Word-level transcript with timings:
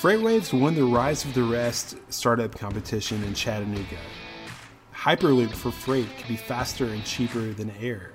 FreightWaves 0.00 0.58
won 0.58 0.74
the 0.74 0.82
Rise 0.82 1.26
of 1.26 1.34
the 1.34 1.42
Rest 1.42 1.98
startup 2.08 2.56
competition 2.58 3.22
in 3.22 3.34
Chattanooga. 3.34 3.98
Hyperloop 4.94 5.50
for 5.50 5.70
freight 5.70 6.08
can 6.16 6.26
be 6.26 6.36
faster 6.36 6.86
and 6.86 7.04
cheaper 7.04 7.52
than 7.52 7.70
air. 7.72 8.12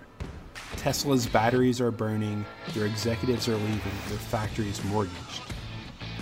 Tesla's 0.77 1.27
batteries 1.27 1.79
are 1.79 1.91
burning, 1.91 2.43
their 2.73 2.87
executives 2.87 3.47
are 3.47 3.55
leaving, 3.55 3.91
their 4.07 4.17
factories 4.17 4.83
mortgaged. 4.85 5.43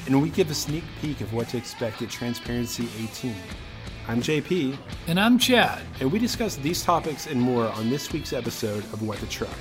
And 0.06 0.22
we 0.22 0.32
give 0.32 0.52
a 0.52 0.54
sneak 0.54 0.84
peek 1.02 1.22
of 1.22 1.32
what 1.32 1.48
to 1.50 1.58
expect 1.58 2.02
at 2.02 2.10
Transparency 2.10 2.90
18. 3.02 3.34
I'm 4.10 4.22
JP, 4.22 4.78
And 5.08 5.18
I'm 5.18 5.40
Chad. 5.40 5.82
and 6.02 6.12
we 6.12 6.20
discuss 6.20 6.58
these 6.58 6.84
topics 6.84 7.28
and 7.28 7.40
more 7.42 7.70
on 7.70 7.90
this 7.90 8.12
week's 8.12 8.34
episode 8.34 8.84
of 8.92 9.02
What 9.02 9.18
the 9.20 9.28
Truck. 9.28 9.58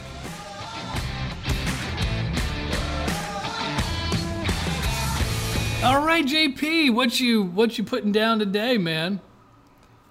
All 5.83 6.05
right, 6.05 6.25
JP, 6.25 6.95
what 6.95 7.19
you 7.19 7.43
what 7.43 7.77
you 7.77 7.83
putting 7.83 8.13
down 8.13 8.39
today, 8.39 8.79
man? 8.79 9.21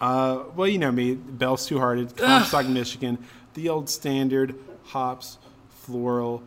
Uh, 0.01 0.43
well, 0.53 0.67
you 0.67 0.77
know 0.77 0.91
me, 0.91 1.13
Bell's 1.13 1.65
Two 1.65 1.79
Hearted, 1.79 2.17
Comstock, 2.17 2.65
Michigan, 2.65 3.17
the 3.53 3.69
old 3.69 3.89
standard 3.89 4.53
hops, 4.83 5.37
floral, 5.69 6.43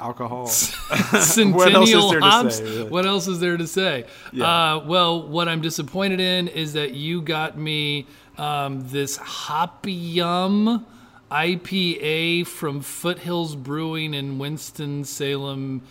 alcohol. 0.00 0.46
Centennial 0.46 1.52
What 1.58 1.74
else 1.74 1.90
is 1.90 2.10
there 2.10 2.20
to 2.20 2.26
hops. 2.26 2.56
say, 2.56 2.64
really? 2.64 2.88
What 2.88 3.04
else 3.06 3.28
is 3.28 3.40
there 3.40 3.56
to 3.58 3.66
say? 3.66 4.06
Yeah. 4.32 4.46
Uh, 4.46 4.84
well, 4.86 5.28
what 5.28 5.46
I'm 5.46 5.60
disappointed 5.60 6.20
in 6.20 6.48
is 6.48 6.72
that 6.72 6.94
you 6.94 7.20
got 7.20 7.58
me 7.58 8.06
um, 8.38 8.88
this 8.88 9.18
Hopium 9.18 10.84
IPA 11.30 12.46
from 12.46 12.80
Foothills 12.80 13.56
Brewing 13.56 14.14
in 14.14 14.38
Winston 14.38 15.04
Salem, 15.04 15.82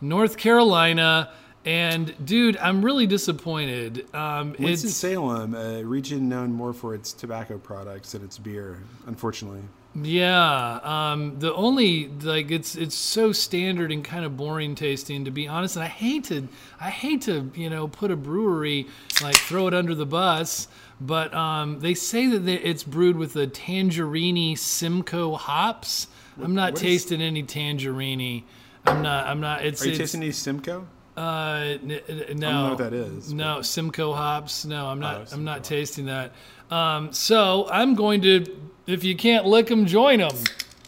North 0.00 0.36
Carolina. 0.36 1.30
And 1.64 2.14
dude, 2.24 2.56
I'm 2.56 2.82
really 2.84 3.06
disappointed. 3.06 4.12
Um, 4.14 4.54
Winston 4.58 4.88
it's 4.88 4.96
Salem, 4.96 5.54
a 5.54 5.84
region 5.84 6.28
known 6.28 6.52
more 6.52 6.72
for 6.72 6.94
its 6.94 7.12
tobacco 7.12 7.58
products 7.58 8.12
than 8.12 8.24
its 8.24 8.38
beer, 8.38 8.82
unfortunately. 9.06 9.62
Yeah, 9.94 10.80
um, 10.82 11.38
the 11.38 11.52
only 11.54 12.08
like 12.08 12.50
it's 12.50 12.76
it's 12.76 12.94
so 12.94 13.32
standard 13.32 13.90
and 13.90 14.04
kind 14.04 14.24
of 14.24 14.36
boring 14.36 14.74
tasting 14.74 15.24
to 15.24 15.30
be 15.30 15.48
honest. 15.48 15.76
And 15.76 15.84
I 15.84 15.88
hate 15.88 16.24
to 16.24 16.48
I 16.80 16.90
hate 16.90 17.22
to 17.22 17.50
you 17.54 17.68
know 17.68 17.88
put 17.88 18.10
a 18.10 18.16
brewery 18.16 18.86
like 19.22 19.36
throw 19.36 19.66
it 19.66 19.74
under 19.74 19.94
the 19.94 20.06
bus, 20.06 20.68
but 21.00 21.34
um, 21.34 21.80
they 21.80 21.94
say 21.94 22.28
that 22.28 22.40
they, 22.40 22.54
it's 22.54 22.84
brewed 22.84 23.16
with 23.16 23.32
the 23.32 23.46
Tangerini 23.46 24.56
Simcoe 24.56 25.34
hops. 25.34 26.06
I'm 26.40 26.54
not 26.54 26.74
what 26.74 26.82
is- 26.82 27.04
tasting 27.04 27.20
any 27.20 27.42
Tangerini. 27.42 28.44
I'm 28.86 29.02
not. 29.02 29.26
I'm 29.26 29.40
not. 29.40 29.64
It's. 29.64 29.82
Are 29.82 29.86
you 29.86 29.90
it's, 29.92 29.98
tasting 29.98 30.20
these 30.20 30.36
Simcoe? 30.36 30.86
uh, 31.18 31.78
n- 31.82 32.00
n- 32.08 32.38
no. 32.38 32.50
know 32.52 32.68
what 32.70 32.78
that 32.78 32.92
is, 32.92 33.32
No, 33.32 33.60
Simcoe 33.60 34.12
hops. 34.12 34.64
No, 34.64 34.86
I'm 34.86 35.00
not. 35.00 35.16
Oh, 35.16 35.34
I'm 35.34 35.44
not 35.44 35.64
tasting 35.64 36.06
that. 36.06 36.32
Um, 36.70 37.12
so 37.12 37.68
I'm 37.70 37.94
going 37.94 38.22
to. 38.22 38.44
If 38.86 39.04
you 39.04 39.16
can't 39.16 39.44
lick 39.44 39.66
them, 39.66 39.84
join 39.86 40.20
them. 40.20 40.36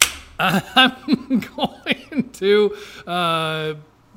I'm 0.39 1.39
going 1.55 2.29
to 2.33 2.75
uh, 3.05 3.73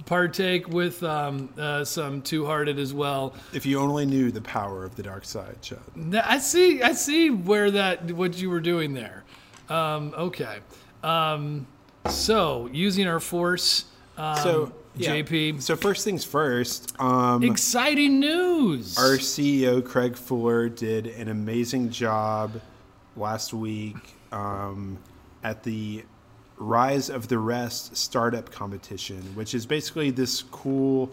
partake 0.06 0.68
with 0.68 1.02
um, 1.02 1.52
uh, 1.58 1.84
some 1.84 2.22
Two 2.22 2.46
Hearted 2.46 2.78
as 2.78 2.94
well. 2.94 3.34
If 3.52 3.66
you 3.66 3.80
only 3.80 4.06
knew 4.06 4.30
the 4.30 4.40
power 4.40 4.84
of 4.84 4.94
the 4.94 5.02
dark 5.02 5.24
side, 5.24 5.60
Chad. 5.62 5.78
I 6.14 6.38
see. 6.38 6.80
I 6.80 6.92
see 6.92 7.30
where 7.30 7.72
that 7.72 8.12
what 8.12 8.40
you 8.40 8.50
were 8.50 8.60
doing 8.60 8.94
there. 8.94 9.24
Um, 9.68 10.14
okay. 10.16 10.58
Um, 11.02 11.66
so 12.08 12.68
using 12.72 13.06
our 13.06 13.20
force. 13.20 13.84
Um, 14.16 14.36
So, 14.36 14.72
yeah. 14.96 15.10
JP. 15.16 15.60
So 15.62 15.74
first 15.76 16.04
things 16.04 16.24
first, 16.24 16.94
um, 17.00 17.42
Exciting 17.42 18.20
news. 18.20 18.96
our 18.98 19.16
CEO 19.18 19.84
Craig 19.84 20.16
Fuller 20.16 20.68
did 20.68 21.06
an 21.06 21.28
amazing 21.28 21.90
job 21.90 22.60
last 23.16 23.52
week 23.52 23.96
um, 24.32 24.98
at 25.42 25.62
the 25.64 26.04
Rise 26.58 27.10
of 27.10 27.26
the 27.26 27.38
Rest 27.38 27.96
startup 27.96 28.50
competition, 28.52 29.20
which 29.34 29.54
is 29.54 29.66
basically 29.66 30.10
this 30.10 30.42
cool 30.42 31.10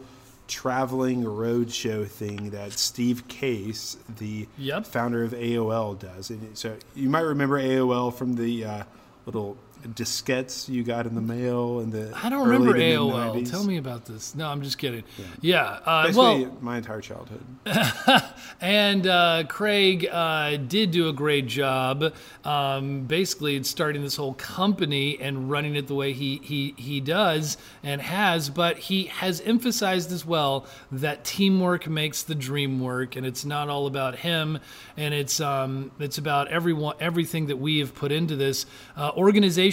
traveling 0.47 1.23
roadshow 1.23 2.05
thing 2.07 2.51
that 2.51 2.73
Steve 2.73 3.27
Case, 3.27 3.97
the 4.19 4.47
Yep. 4.59 4.85
founder 4.85 5.23
of 5.23 5.31
AOL, 5.33 5.97
does. 5.97 6.29
And 6.29 6.55
so 6.55 6.75
you 6.93 7.09
might 7.09 7.21
remember 7.21 7.57
AOL 7.59 8.13
from 8.13 8.35
the 8.35 8.65
uh, 8.65 8.83
little 9.25 9.57
diskettes 9.89 10.69
you 10.69 10.83
got 10.83 11.05
in 11.05 11.15
the 11.15 11.21
mail 11.21 11.79
and 11.79 11.91
the 11.91 12.11
I 12.15 12.29
don't 12.29 12.47
remember 12.47 12.73
AOL. 12.77 13.33
mid-90s. 13.35 13.51
Tell 13.51 13.63
me 13.63 13.77
about 13.77 14.05
this. 14.05 14.35
No, 14.35 14.47
I'm 14.47 14.61
just 14.61 14.77
kidding. 14.77 15.03
Yeah. 15.41 15.79
uh, 15.85 16.03
Basically, 16.07 16.45
well, 16.45 16.57
my 16.61 16.77
entire 16.77 17.01
childhood. 17.01 17.41
and 18.61 19.07
uh, 19.07 19.43
Craig 19.47 20.07
uh, 20.11 20.57
did 20.57 20.91
do 20.91 21.09
a 21.09 21.13
great 21.13 21.47
job. 21.47 22.13
Um, 22.43 23.03
basically, 23.03 23.61
starting 23.63 24.01
this 24.01 24.15
whole 24.15 24.33
company 24.35 25.17
and 25.19 25.49
running 25.49 25.75
it 25.75 25.87
the 25.87 25.95
way 25.95 26.13
he 26.13 26.39
he 26.43 26.73
he 26.77 26.99
does 26.99 27.57
and 27.83 28.01
has. 28.01 28.49
But 28.49 28.77
he 28.77 29.05
has 29.05 29.41
emphasized 29.41 30.11
as 30.11 30.25
well 30.25 30.65
that 30.91 31.23
teamwork 31.23 31.87
makes 31.87 32.23
the 32.23 32.35
dream 32.35 32.79
work, 32.79 33.15
and 33.15 33.25
it's 33.25 33.45
not 33.45 33.69
all 33.69 33.87
about 33.87 34.17
him. 34.19 34.59
And 34.97 35.13
it's 35.13 35.39
um, 35.39 35.91
it's 35.99 36.17
about 36.17 36.47
everyone, 36.49 36.95
everything 36.99 37.47
that 37.47 37.57
we 37.57 37.79
have 37.79 37.95
put 37.95 38.11
into 38.11 38.35
this 38.35 38.65
uh, 38.95 39.11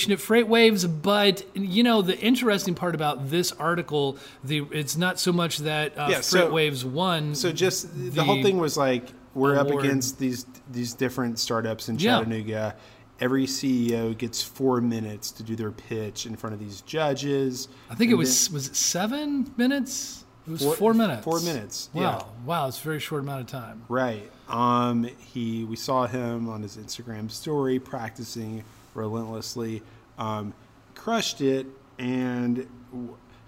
organization 0.06 0.12
at 0.12 0.19
FreightWaves. 0.19 1.03
But 1.03 1.44
you 1.56 1.82
know, 1.82 2.03
the 2.03 2.19
interesting 2.19 2.75
part 2.75 2.94
about 2.94 3.31
this 3.31 3.53
article, 3.53 4.19
the 4.44 4.64
it's 4.72 4.97
not 4.97 5.19
so 5.19 5.32
much 5.32 5.59
that 5.59 5.97
uh, 5.98 6.09
Yeah, 6.10 6.20
so- 6.20 6.88
won. 6.88 7.34
So 7.34 7.53
just 7.53 7.94
the, 7.97 8.10
the 8.10 8.25
whole 8.25 8.42
thing 8.42 8.59
was 8.59 8.76
like 8.76 9.09
we're 9.34 9.56
up 9.59 9.69
against 9.70 10.19
these 10.19 10.47
these 10.70 10.94
different 10.94 11.38
startups 11.38 11.88
in 11.88 11.98
Yeah. 11.98 12.19
Chattanooga. 12.19 12.76
Every 13.20 13.47
CEO 13.47 14.16
gets 14.16 14.41
four 14.44 14.81
minutes 14.81 15.32
to 15.32 15.42
do 15.42 15.56
their 15.56 15.72
pitch 15.72 16.25
in 16.25 16.36
front 16.36 16.54
of 16.54 16.60
these 16.60 16.82
judges. 16.82 17.66
I 17.91 17.97
think 17.97 18.10
it 18.10 18.15
And 18.15 18.19
was 18.20 18.50
was 18.50 18.69
it 18.69 18.76
seven 18.76 19.53
minutes? 19.56 20.25
It 20.47 20.53
was 20.53 20.62
Four- 20.62 20.76
four, 20.76 20.94
minutes. 20.94 21.25
four 21.25 21.41
minutes, 21.41 21.91
Wow, 21.92 22.00
yeah. 22.03 22.47
wow, 22.47 22.69
it's 22.69 22.80
a 22.80 22.82
very 22.82 23.00
short 23.00 23.20
amount 23.22 23.42
of 23.42 23.47
time. 23.48 23.82
right. 23.88 24.30
Um, 24.48 25.04
he 25.19 25.65
we 25.65 25.76
saw 25.76 26.06
him 26.06 26.48
on 26.48 26.62
his 26.62 26.78
Instagram 26.78 27.30
story 27.30 27.78
practicing 27.78 28.65
relentlessly. 28.98 29.82
Um, 30.19 30.53
crushed 30.94 31.41
it 31.41 31.66
and 31.98 32.66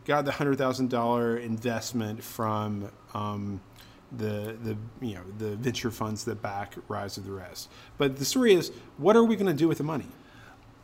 got 0.04 0.24
the 0.24 0.32
hundred 0.32 0.58
thousand 0.58 0.90
dollar 0.90 1.36
investment 1.36 2.22
from 2.22 2.90
um, 3.14 3.60
the 4.12 4.56
the 4.62 4.76
you 5.00 5.14
know 5.14 5.22
the 5.38 5.56
venture 5.56 5.90
funds 5.90 6.24
that 6.24 6.40
back 6.42 6.74
Rise 6.88 7.16
of 7.16 7.24
the 7.24 7.32
Rest. 7.32 7.68
But 7.98 8.16
the 8.16 8.24
story 8.24 8.54
is, 8.54 8.72
what 8.98 9.16
are 9.16 9.24
we 9.24 9.36
going 9.36 9.46
to 9.46 9.58
do 9.58 9.68
with 9.68 9.78
the 9.78 9.84
money? 9.84 10.06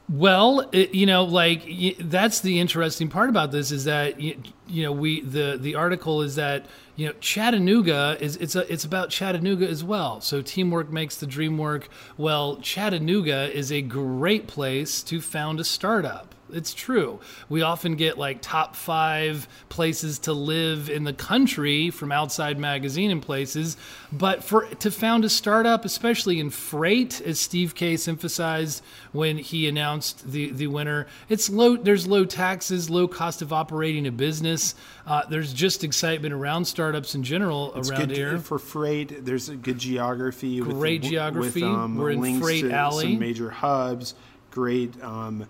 Well, 0.09 0.69
it, 0.71 0.95
you 0.95 1.05
know, 1.05 1.25
like 1.25 1.65
that's 1.99 2.41
the 2.41 2.61
interesting 2.61 3.09
part 3.09 3.29
about 3.29 3.51
this 3.51 3.73
is 3.73 3.85
that 3.85 4.21
you 4.21 4.37
know 4.69 4.93
we 4.93 5.21
the 5.21 5.59
the 5.61 5.75
article 5.75 6.23
is 6.23 6.37
that 6.37 6.67
you 6.95 7.07
know 7.07 7.13
Chattanooga 7.21 8.17
is 8.21 8.37
it's 8.37 8.55
a 8.55 8.73
it's 8.73 8.85
about 8.85 9.11
Chattanooga 9.11 9.69
as 9.69 9.83
well. 9.83 10.21
So 10.21 10.43
teamwork 10.43 10.91
makes 10.91 11.17
the 11.17 11.27
dream 11.27 11.59
work. 11.59 11.89
Well, 12.17 12.59
Chattanooga 12.59 13.53
is 13.53 13.73
a 13.73 13.83
great 13.83 14.47
place 14.47 15.03
to 15.05 15.21
found 15.21 15.59
a 15.59 15.65
startup. 15.65 16.36
It's 16.53 16.73
true. 16.75 17.21
We 17.49 17.63
often 17.63 17.97
get 17.97 18.19
like 18.19 18.39
top 18.41 18.77
five 18.77 19.49
places 19.69 20.19
to 20.21 20.33
live 20.33 20.89
in 20.89 21.05
the 21.05 21.13
country 21.13 21.91
from 21.91 22.13
Outside 22.13 22.59
Magazine 22.59 23.11
and 23.11 23.21
places, 23.21 23.77
but 24.13 24.45
for 24.45 24.67
to 24.67 24.91
found 24.91 25.25
a 25.25 25.29
startup, 25.29 25.85
especially 25.85 26.39
in 26.39 26.51
freight, 26.51 27.21
as 27.21 27.41
Steve 27.41 27.75
Case 27.75 28.07
emphasized 28.09 28.83
when 29.13 29.39
he 29.39 29.67
announced 29.69 30.31
the 30.31 30.51
the 30.53 30.69
winner, 30.69 31.07
it's 31.29 31.51
low. 31.51 31.77
There's 31.77 32.07
low 32.07 32.25
taxes, 32.25 32.89
low 32.89 33.09
cost 33.09 33.43
of 33.43 33.53
operating 33.53 34.07
a 34.07 34.13
business. 34.13 34.75
Uh, 35.07 35.23
there's 35.29 35.53
just 35.53 35.83
excitement 35.85 36.33
around 36.35 36.65
startups 36.65 37.15
in 37.15 37.23
general 37.23 37.73
It's 37.75 37.91
around 37.91 38.09
good 38.09 38.17
here. 38.17 38.39
for 38.39 38.59
freight. 38.59 39.25
There's 39.25 39.49
a 39.49 39.57
good 39.57 39.79
geography. 39.79 40.61
with- 40.61 40.71
Great 40.77 41.03
with, 41.03 41.11
geography. 41.11 41.63
um, 41.63 41.97
We're 41.97 42.11
in 42.11 42.41
Freight 42.41 42.65
to 42.65 42.73
Alley. 42.73 43.05
Some 43.13 43.19
major 43.19 43.51
hubs. 43.51 44.15
Great 44.51 45.01
um, 45.03 45.47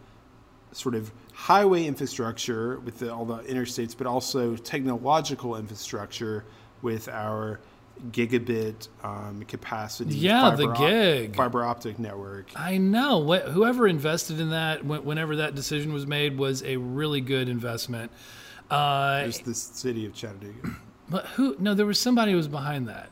sort 0.76 0.94
of 0.94 1.12
highway 1.32 1.84
infrastructure 1.84 2.78
with 2.81 2.99
the, 2.99 3.12
all 3.12 3.25
the 3.25 3.38
interstates, 3.38 3.96
but 3.96 4.06
also 4.06 4.56
technological 4.56 5.56
infrastructure 5.56 6.44
with 6.82 7.08
our 7.08 7.61
gigabit 8.11 8.88
um, 9.02 9.43
capacity. 9.49 10.14
Yeah, 10.14 10.50
the 10.50 10.64
fiber 10.67 10.73
op- 10.73 10.78
gig. 10.78 11.37
fiber 11.37 11.64
optic 11.64 11.99
network. 11.99 12.50
I 12.55 12.76
know. 12.76 13.19
What, 13.19 13.44
whoever 13.44 13.87
invested 13.88 14.38
in 14.38 14.50
that, 14.50 14.81
wh- 14.81 15.05
whenever 15.05 15.37
that 15.37 15.55
decision 15.55 15.93
was 15.93 16.06
made, 16.06 16.37
was 16.37 16.62
a 16.62 16.76
really 16.76 17.20
good 17.23 17.49
investment. 17.49 18.12
Uh, 18.70 19.20
There's 19.20 19.38
the 19.40 19.55
city 19.55 20.05
of 20.06 20.14
Chattanooga. 20.14 20.76
but 21.08 21.26
who? 21.26 21.56
No, 21.58 21.73
there 21.75 21.87
was 21.87 21.99
somebody 22.00 22.32
who 22.32 22.37
was 22.37 22.49
behind 22.49 22.88
that. 22.88 23.11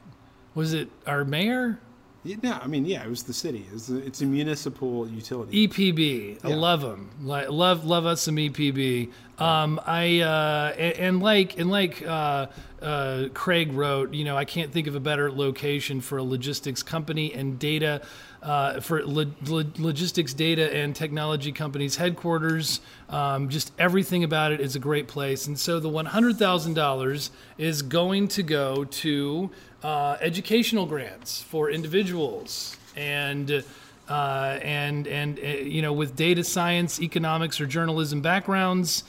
Was 0.54 0.74
it 0.74 0.90
our 1.06 1.24
mayor? 1.24 1.80
Yeah, 2.24 2.36
no, 2.42 2.58
I 2.60 2.66
mean, 2.66 2.86
yeah, 2.86 3.04
it 3.04 3.10
was 3.10 3.24
the 3.24 3.34
city. 3.34 3.66
It's 3.72 3.90
a, 3.90 3.98
it's 3.98 4.22
a 4.22 4.26
municipal 4.26 5.06
utility. 5.06 5.68
EPB. 5.68 6.42
I 6.42 6.54
love 6.54 6.80
them. 6.80 7.10
Like 7.22 7.50
love 7.50 7.84
love 7.84 8.06
us 8.06 8.22
some 8.22 8.36
EPB. 8.36 9.10
Um, 9.38 9.78
I 9.86 10.20
uh, 10.20 10.74
and, 10.78 10.96
and 10.96 11.22
like 11.22 11.58
and 11.58 11.70
like 11.70 12.02
uh, 12.06 12.46
uh, 12.80 13.28
Craig 13.34 13.74
wrote, 13.74 14.14
you 14.14 14.24
know, 14.24 14.38
I 14.38 14.46
can't 14.46 14.72
think 14.72 14.86
of 14.86 14.94
a 14.94 15.00
better 15.00 15.30
location 15.30 16.00
for 16.00 16.16
a 16.16 16.24
logistics 16.24 16.82
company 16.82 17.32
and 17.34 17.58
data. 17.58 18.00
Uh, 18.42 18.78
for 18.78 19.02
lo- 19.06 19.32
lo- 19.46 19.64
logistics 19.78 20.34
data 20.34 20.70
and 20.76 20.94
technology 20.94 21.50
companies 21.50 21.96
headquarters 21.96 22.82
um, 23.08 23.48
just 23.48 23.72
everything 23.78 24.22
about 24.22 24.52
it 24.52 24.60
is 24.60 24.76
a 24.76 24.78
great 24.78 25.08
place 25.08 25.46
and 25.46 25.58
so 25.58 25.80
the 25.80 25.88
$100000 25.88 27.30
is 27.56 27.80
going 27.80 28.28
to 28.28 28.42
go 28.42 28.84
to 28.84 29.50
uh, 29.84 30.16
educational 30.22 30.86
grants 30.86 31.42
for 31.42 31.70
individuals 31.70 32.76
and 32.96 33.62
uh, 34.08 34.58
and 34.62 35.06
and 35.06 35.38
uh, 35.38 35.42
you 35.42 35.82
know 35.82 35.92
with 35.92 36.16
data 36.16 36.42
science, 36.42 37.00
economics, 37.00 37.60
or 37.60 37.66
journalism 37.66 38.20
backgrounds. 38.22 39.04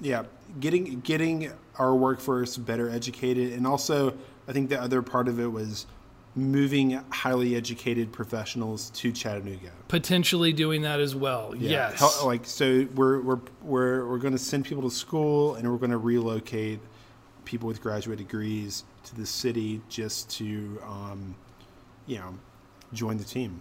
Yeah, 0.00 0.24
getting 0.60 1.00
getting 1.00 1.52
our 1.78 1.94
workforce 1.94 2.56
better 2.56 2.90
educated, 2.90 3.52
and 3.52 3.66
also 3.66 4.14
I 4.48 4.52
think 4.52 4.68
the 4.68 4.80
other 4.82 5.00
part 5.00 5.28
of 5.28 5.38
it 5.38 5.46
was 5.46 5.86
moving 6.36 7.00
highly 7.10 7.54
educated 7.54 8.10
professionals 8.10 8.90
to 8.90 9.12
Chattanooga. 9.12 9.70
Potentially 9.86 10.52
doing 10.52 10.82
that 10.82 10.98
as 10.98 11.14
well. 11.14 11.54
Yeah, 11.56 11.90
Yes. 11.92 12.24
like 12.24 12.44
so 12.44 12.88
we're 12.96 13.20
we're 13.20 13.40
we're 13.62 14.08
we're 14.08 14.18
going 14.18 14.32
to 14.32 14.38
send 14.38 14.64
people 14.64 14.82
to 14.82 14.90
school, 14.90 15.54
and 15.54 15.70
we're 15.70 15.78
going 15.78 15.92
to 15.92 15.98
relocate 15.98 16.80
people 17.44 17.66
with 17.68 17.80
graduate 17.82 18.18
degrees 18.18 18.84
to 19.04 19.14
the 19.14 19.26
city 19.26 19.80
just 19.88 20.30
to, 20.38 20.80
um, 20.86 21.34
you 22.06 22.16
know, 22.18 22.34
join 22.92 23.16
the 23.18 23.24
team. 23.24 23.60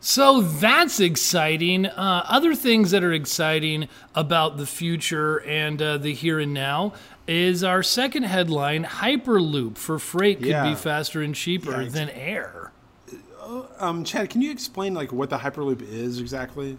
So 0.00 0.40
that's 0.42 1.00
exciting. 1.00 1.86
Uh, 1.86 2.24
other 2.28 2.54
things 2.54 2.92
that 2.92 3.02
are 3.02 3.12
exciting 3.12 3.88
about 4.14 4.56
the 4.56 4.66
future 4.66 5.38
and 5.42 5.82
uh, 5.82 5.98
the 5.98 6.14
here 6.14 6.38
and 6.38 6.54
now 6.54 6.92
is 7.26 7.64
our 7.64 7.82
second 7.82 8.22
headline 8.22 8.84
Hyperloop 8.84 9.76
for 9.76 9.98
freight 9.98 10.38
could 10.38 10.46
Yeah. 10.48 10.68
be 10.70 10.76
faster 10.76 11.20
and 11.20 11.34
cheaper 11.34 11.82
Yeah, 11.82 11.88
than 11.88 12.10
air. 12.10 12.72
Um, 13.80 14.04
Chad, 14.04 14.30
can 14.30 14.40
you 14.40 14.50
explain 14.50 14.94
like 14.94 15.12
what 15.12 15.30
the 15.30 15.38
Hyperloop 15.38 15.82
is 15.82 16.20
exactly? 16.20 16.78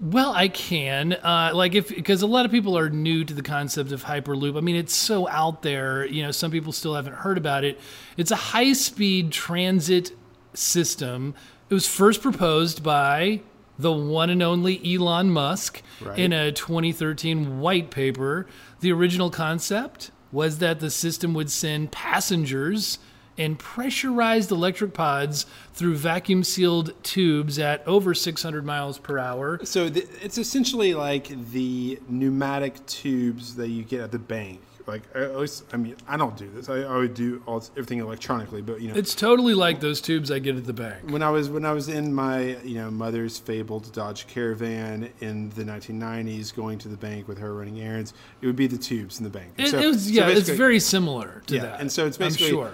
Well, 0.00 0.32
I 0.32 0.48
can. 0.48 1.14
Uh, 1.14 1.50
like 1.54 1.74
if 1.74 1.88
because 1.88 2.22
a 2.22 2.26
lot 2.26 2.44
of 2.46 2.52
people 2.52 2.78
are 2.78 2.88
new 2.88 3.24
to 3.24 3.34
the 3.34 3.42
concept 3.42 3.90
of 3.90 4.04
hyperloop. 4.04 4.56
I 4.56 4.60
mean, 4.60 4.76
it's 4.76 4.94
so 4.94 5.28
out 5.28 5.62
there. 5.62 6.04
You 6.06 6.22
know, 6.22 6.30
some 6.30 6.50
people 6.52 6.72
still 6.72 6.94
haven't 6.94 7.14
heard 7.14 7.36
about 7.36 7.64
it. 7.64 7.80
It's 8.16 8.30
a 8.30 8.36
high-speed 8.36 9.32
transit 9.32 10.12
system. 10.54 11.34
It 11.68 11.74
was 11.74 11.86
first 11.88 12.22
proposed 12.22 12.82
by 12.82 13.40
the 13.78 13.92
one 13.92 14.30
and 14.30 14.42
only 14.42 14.80
Elon 14.94 15.30
Musk 15.30 15.82
Right. 16.00 16.18
in 16.18 16.32
a 16.32 16.52
2013 16.52 17.60
white 17.60 17.90
paper. 17.90 18.46
The 18.80 18.92
original 18.92 19.30
concept 19.30 20.10
was 20.32 20.58
that 20.58 20.78
the 20.80 20.90
system 20.90 21.34
would 21.34 21.50
send 21.50 21.90
passengers 21.90 22.98
in 23.38 23.56
pressurized 23.56 24.50
electric 24.50 24.92
pods 24.92 25.46
through 25.72 25.94
vacuum 25.96 26.44
sealed 26.44 26.92
tubes 27.02 27.58
at 27.58 27.86
over 27.86 28.12
600 28.12 28.66
miles 28.66 28.98
per 28.98 29.18
hour. 29.18 29.60
So 29.64 29.88
th- 29.88 30.06
it's 30.22 30.36
essentially 30.36 30.92
like 30.94 31.28
the 31.52 31.98
pneumatic 32.08 32.84
tubes 32.86 33.56
that 33.56 33.68
you 33.68 33.84
get 33.84 34.00
at 34.00 34.10
the 34.12 34.18
bank. 34.18 34.60
Like 34.86 35.02
uh, 35.14 35.18
at 35.18 35.36
least, 35.36 35.64
I 35.72 35.76
mean, 35.76 35.96
I 36.08 36.16
don't 36.16 36.34
do 36.34 36.50
this. 36.50 36.70
I, 36.70 36.76
I 36.80 36.96
would 36.96 37.12
do 37.12 37.42
all 37.44 37.62
everything 37.72 37.98
electronically, 38.00 38.62
but 38.62 38.80
you 38.80 38.88
know, 38.88 38.94
It's 38.94 39.14
totally 39.14 39.52
like 39.52 39.80
those 39.80 40.00
tubes 40.00 40.30
I 40.30 40.38
get 40.38 40.56
at 40.56 40.64
the 40.64 40.72
bank. 40.72 41.10
when 41.10 41.22
I 41.22 41.28
was 41.28 41.50
when 41.50 41.66
I 41.66 41.72
was 41.72 41.88
in 41.90 42.12
my 42.14 42.56
you 42.64 42.76
know 42.76 42.90
mother's 42.90 43.36
fabled 43.36 43.92
Dodge 43.92 44.26
Caravan 44.28 45.10
in 45.20 45.50
the 45.50 45.62
1990s, 45.64 46.54
going 46.56 46.78
to 46.78 46.88
the 46.88 46.96
bank 46.96 47.28
with 47.28 47.36
her 47.38 47.52
running 47.54 47.80
errands, 47.80 48.14
it 48.40 48.46
would 48.46 48.56
be 48.56 48.66
the 48.66 48.78
tubes 48.78 49.18
in 49.18 49.24
the 49.24 49.30
bank. 49.30 49.52
It, 49.58 49.68
So- 49.68 49.78
it 49.78 49.86
was 49.86 50.04
so 50.06 50.10
yeah, 50.10 50.28
it's 50.28 50.48
very 50.48 50.80
similar 50.80 51.42
to 51.48 51.56
yeah, 51.56 51.62
that. 51.62 51.80
and 51.80 51.92
so 51.92 52.06
it's 52.06 52.16
basically 52.16 52.46
I'm 52.46 52.52
sure. 52.54 52.72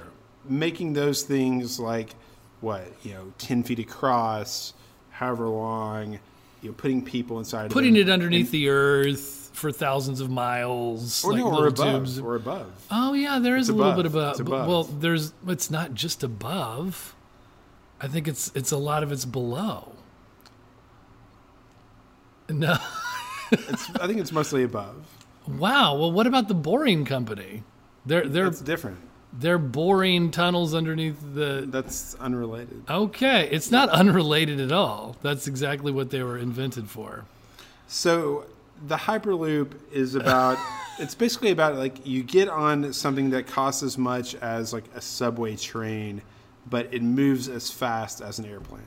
Making 0.48 0.92
those 0.92 1.22
things 1.22 1.78
like 1.80 2.10
what 2.60 2.86
you 3.02 3.12
know, 3.12 3.32
10 3.38 3.62
feet 3.62 3.78
across, 3.78 4.72
however 5.10 5.48
long, 5.48 6.18
you 6.62 6.70
know, 6.70 6.74
putting 6.74 7.04
people 7.04 7.38
inside, 7.38 7.70
putting 7.70 7.96
of 7.96 8.08
it 8.08 8.10
underneath 8.10 8.46
and- 8.46 8.52
the 8.52 8.68
earth 8.68 9.50
for 9.52 9.70
thousands 9.70 10.20
of 10.20 10.30
miles, 10.30 11.24
or 11.24 11.32
like 11.32 11.40
no, 11.40 11.56
or 11.56 11.68
above, 11.68 12.04
tubes. 12.04 12.18
or 12.18 12.34
above. 12.34 12.72
Oh 12.90 13.12
yeah, 13.12 13.38
there 13.38 13.56
is 13.56 13.68
It's 13.68 13.74
a 13.74 13.78
little 13.78 13.94
bit 13.94 14.06
above. 14.06 14.32
It's 14.32 14.40
above. 14.40 14.68
Well, 14.68 14.84
there's 14.84 15.32
it's 15.46 15.70
not 15.70 15.94
just 15.94 16.22
above. 16.24 17.14
I 18.00 18.08
think 18.08 18.26
it's 18.26 18.50
it's 18.54 18.72
a 18.72 18.76
lot 18.76 19.02
of 19.02 19.12
it's 19.12 19.24
below. 19.24 19.92
No. 22.48 22.76
It's, 23.52 23.88
I 24.00 24.08
think 24.08 24.18
it's 24.18 24.32
mostly 24.32 24.64
above. 24.64 24.96
Wow. 25.46 25.96
Well, 25.96 26.10
what 26.10 26.26
about 26.26 26.48
the 26.48 26.54
boring 26.54 27.04
company? 27.04 27.62
They're 28.04 28.26
they're 28.26 28.46
That's 28.46 28.60
different. 28.60 28.98
They're 29.38 29.58
boring 29.58 30.30
tunnels 30.30 30.74
underneath 30.74 31.18
the. 31.34 31.64
That's 31.68 32.14
unrelated. 32.16 32.84
Okay, 32.88 33.48
it's 33.50 33.70
not 33.70 33.88
unrelated 33.88 34.60
at 34.60 34.72
all. 34.72 35.16
That's 35.22 35.46
exactly 35.46 35.92
what 35.92 36.10
they 36.10 36.22
were 36.22 36.38
invented 36.38 36.88
for. 36.88 37.24
So 37.88 38.46
the 38.86 38.96
Hyperloop 38.96 39.72
is 39.92 40.14
about. 40.14 40.58
it's 40.98 41.14
basically 41.14 41.50
about 41.50 41.76
like 41.76 42.06
you 42.06 42.22
get 42.22 42.48
on 42.48 42.92
something 42.92 43.30
that 43.30 43.46
costs 43.46 43.82
as 43.82 43.98
much 43.98 44.34
as 44.36 44.72
like 44.72 44.84
a 44.94 45.00
subway 45.00 45.56
train, 45.56 46.22
but 46.68 46.92
it 46.92 47.02
moves 47.02 47.48
as 47.48 47.70
fast 47.70 48.20
as 48.20 48.38
an 48.38 48.46
airplane. 48.46 48.82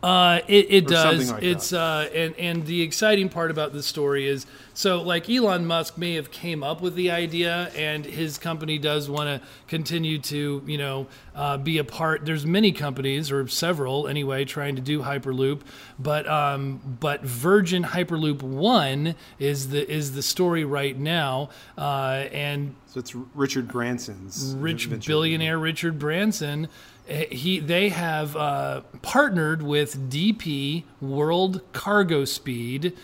Uh, 0.00 0.40
it, 0.46 0.66
it 0.70 0.86
does. 0.86 1.32
like 1.32 1.42
it's 1.42 1.72
uh, 1.72 2.08
and 2.14 2.32
and 2.36 2.66
the 2.66 2.82
exciting 2.82 3.28
part 3.28 3.50
about 3.50 3.72
this 3.72 3.84
story 3.84 4.28
is 4.28 4.46
so 4.72 5.02
like 5.02 5.28
Elon 5.28 5.66
Musk 5.66 5.98
may 5.98 6.14
have 6.14 6.30
came 6.30 6.62
up 6.62 6.80
with 6.80 6.94
the 6.94 7.10
idea, 7.10 7.72
and 7.74 8.04
his 8.04 8.38
company 8.38 8.78
does 8.78 9.10
want 9.10 9.26
to 9.42 9.48
continue 9.66 10.20
to 10.20 10.62
you 10.64 10.78
know 10.78 11.08
uh, 11.34 11.56
be 11.56 11.78
a 11.78 11.84
part. 11.84 12.24
There's 12.24 12.46
many 12.46 12.70
companies 12.70 13.32
or 13.32 13.48
several 13.48 14.06
anyway 14.06 14.44
trying 14.44 14.76
to 14.76 14.82
do 14.82 15.02
Hyperloop, 15.02 15.62
but 15.98 16.28
um, 16.28 16.80
but 17.00 17.22
Virgin 17.22 17.82
Hyperloop 17.82 18.40
One 18.42 19.16
is 19.40 19.70
the 19.70 19.90
is 19.90 20.12
the 20.14 20.22
story 20.22 20.64
right 20.64 20.96
now, 20.96 21.50
uh, 21.76 22.26
and 22.30 22.76
So 22.86 23.00
it's 23.00 23.16
Richard 23.34 23.66
Branson's 23.66 24.54
rich 24.56 24.88
billionaire 25.04 25.58
Richard 25.58 25.98
Branson. 25.98 26.68
Eh, 27.08 27.26
He 27.30 27.58
they 27.60 27.88
have 27.88 28.36
uh, 28.36 28.82
partnered 29.02 29.62
with 29.62 30.10
DP 30.10 30.84
World 31.00 31.62
Cargo 31.72 32.24
Speed 32.24 32.96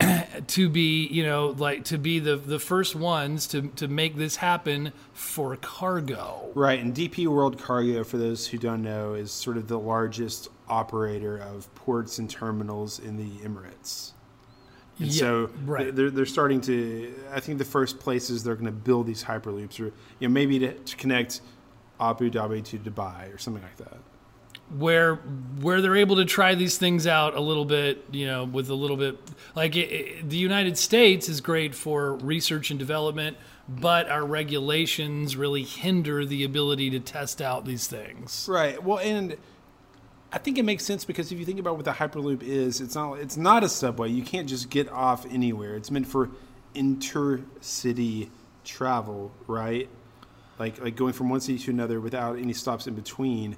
to 0.46 0.68
be 0.68 1.06
you 1.08 1.24
know 1.24 1.48
like 1.58 1.84
to 1.84 1.98
be 1.98 2.18
the 2.18 2.36
the 2.36 2.58
first 2.58 2.94
ones 2.94 3.46
to 3.48 3.62
to 3.76 3.88
make 3.88 4.16
this 4.16 4.36
happen 4.36 4.92
for 5.12 5.56
cargo. 5.56 6.50
Right, 6.54 6.80
and 6.80 6.94
DP 6.94 7.26
World 7.26 7.58
Cargo, 7.58 8.04
for 8.04 8.16
those 8.18 8.46
who 8.46 8.58
don't 8.58 8.82
know, 8.82 9.14
is 9.14 9.30
sort 9.32 9.56
of 9.56 9.68
the 9.68 9.78
largest 9.78 10.48
operator 10.68 11.36
of 11.38 11.72
ports 11.74 12.18
and 12.18 12.28
terminals 12.30 12.98
in 12.98 13.16
the 13.16 13.30
Emirates. 13.46 14.12
And 14.98 15.08
Yeah, 15.08 15.20
so 15.20 15.50
right. 15.64 15.94
they're, 15.94 16.10
they're 16.10 16.26
starting 16.26 16.60
to, 16.62 17.14
I 17.32 17.40
think 17.40 17.58
the 17.58 17.64
first 17.64 17.98
places 18.00 18.42
they're 18.44 18.56
going 18.56 18.66
to 18.66 18.72
build 18.72 19.06
these 19.06 19.24
hyperloops 19.24 19.78
are, 19.80 19.92
you 20.18 20.28
know, 20.28 20.28
maybe 20.28 20.58
to, 20.58 20.74
to 20.74 20.96
connect 20.96 21.40
Abu 22.00 22.30
Dhabi 22.30 22.64
to 22.64 22.78
Dubai 22.78 23.34
or 23.34 23.38
something 23.38 23.62
like 23.62 23.76
that. 23.78 23.98
where 24.70 25.16
where 25.62 25.80
they're 25.80 25.96
able 25.96 26.16
to 26.16 26.24
try 26.26 26.54
these 26.54 26.76
things 26.76 27.06
out 27.06 27.34
a 27.34 27.40
little 27.40 27.64
bit, 27.64 28.04
you 28.12 28.26
know, 28.26 28.44
with 28.44 28.68
a 28.68 28.74
little 28.74 28.96
bit 28.98 29.16
like 29.54 29.74
it, 29.76 29.90
it- 29.90 30.28
the 30.30 30.36
United 30.36 30.76
States 30.76 31.28
is 31.28 31.40
great 31.40 31.74
for 31.74 32.14
research 32.16 32.70
and 32.70 32.78
development, 32.78 33.36
but 33.68 34.08
our 34.10 34.24
regulations 34.26 35.36
really 35.36 35.62
hinder 35.62 36.26
the 36.26 36.44
ability 36.44 36.90
to 36.90 37.00
test 37.00 37.40
out 37.40 37.64
these 37.64 37.86
things. 37.86 38.46
Right. 38.50 38.82
Well, 38.82 38.98
and 38.98 39.36
I 40.30 40.36
think 40.38 40.58
it 40.58 40.64
makes 40.64 40.84
sense 40.84 41.06
because 41.06 41.32
if 41.32 41.38
you 41.38 41.46
think 41.46 41.58
about 41.58 41.76
what 41.76 41.86
the 41.86 41.92
Hyperloop 41.92 42.42
is, 42.42 42.82
it's 42.82 42.94
not 42.94 43.14
it's 43.14 43.38
not 43.38 43.64
a 43.64 43.68
subway. 43.70 44.10
You 44.10 44.22
can't 44.22 44.46
just 44.48 44.68
get 44.68 44.86
off 44.90 45.24
anywhere. 45.32 45.76
It's 45.76 45.90
meant 45.90 46.06
for 46.06 46.28
intercity 46.74 48.28
travel, 48.64 49.32
right? 49.46 49.88
Like 50.58 50.80
like 50.80 50.96
going 50.96 51.12
from 51.12 51.28
one 51.28 51.40
city 51.40 51.58
to 51.60 51.70
another 51.70 52.00
without 52.00 52.38
any 52.38 52.52
stops 52.52 52.86
in 52.86 52.94
between, 52.94 53.56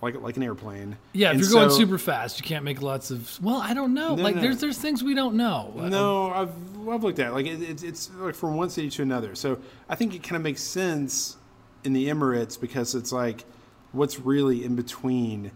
like 0.00 0.20
like 0.20 0.36
an 0.36 0.42
airplane. 0.42 0.96
Yeah, 1.12 1.28
if 1.28 1.32
And 1.34 1.40
you're 1.42 1.50
going 1.50 1.70
super 1.70 1.98
fast, 1.98 2.40
you 2.40 2.44
can't 2.44 2.64
make 2.64 2.82
lots 2.82 3.10
of. 3.10 3.38
Well, 3.42 3.60
I 3.62 3.74
don't 3.74 3.94
know. 3.94 4.14
No, 4.16 4.22
like 4.22 4.34
no. 4.36 4.40
there's 4.42 4.60
there's 4.60 4.78
things 4.78 5.02
we 5.04 5.14
don't 5.14 5.36
know. 5.36 5.72
Uh, 5.78 5.88
no, 5.88 6.30
I've 6.32 6.50
I've 6.88 7.04
looked 7.04 7.18
at 7.20 7.28
it. 7.28 7.32
like 7.32 7.46
it, 7.46 7.62
it's 7.62 7.82
it's 7.82 8.10
like 8.16 8.34
from 8.34 8.56
one 8.56 8.70
city 8.70 8.90
to 8.90 9.02
another. 9.02 9.34
So 9.34 9.58
I 9.88 9.94
think 9.94 10.14
it 10.14 10.22
kind 10.22 10.36
of 10.36 10.42
makes 10.42 10.62
sense 10.62 11.36
in 11.84 11.92
the 11.92 12.08
Emirates 12.08 12.60
because 12.60 12.94
it's 12.94 13.12
like 13.12 13.44
what's 13.92 14.18
really 14.18 14.64
in 14.64 14.74
between 14.74 15.52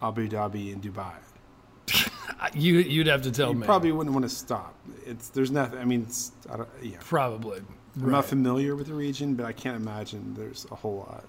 Abu 0.00 0.28
Dhabi 0.28 0.72
and 0.72 0.82
Dubai. 0.82 1.12
you 2.54 2.78
you'd 2.78 3.06
have 3.06 3.22
to 3.22 3.30
tell 3.30 3.50
You 3.50 3.56
me. 3.56 3.66
probably 3.66 3.92
wouldn't 3.92 4.14
want 4.14 4.24
to 4.24 4.34
stop. 4.34 4.74
It's 5.04 5.28
there's 5.28 5.50
nothing. 5.50 5.78
I 5.78 5.84
mean, 5.84 6.02
it's 6.02 6.32
I 6.50 6.56
don't, 6.56 6.68
yeah. 6.82 6.96
probably. 7.00 7.60
I'm 8.00 8.10
not 8.10 8.24
familiar 8.24 8.74
with 8.74 8.86
the 8.86 8.94
region, 8.94 9.34
but 9.34 9.46
I 9.46 9.52
can't 9.52 9.76
imagine 9.76 10.34
there's 10.34 10.66
a 10.70 10.74
whole 10.74 10.98
lot. 10.98 11.24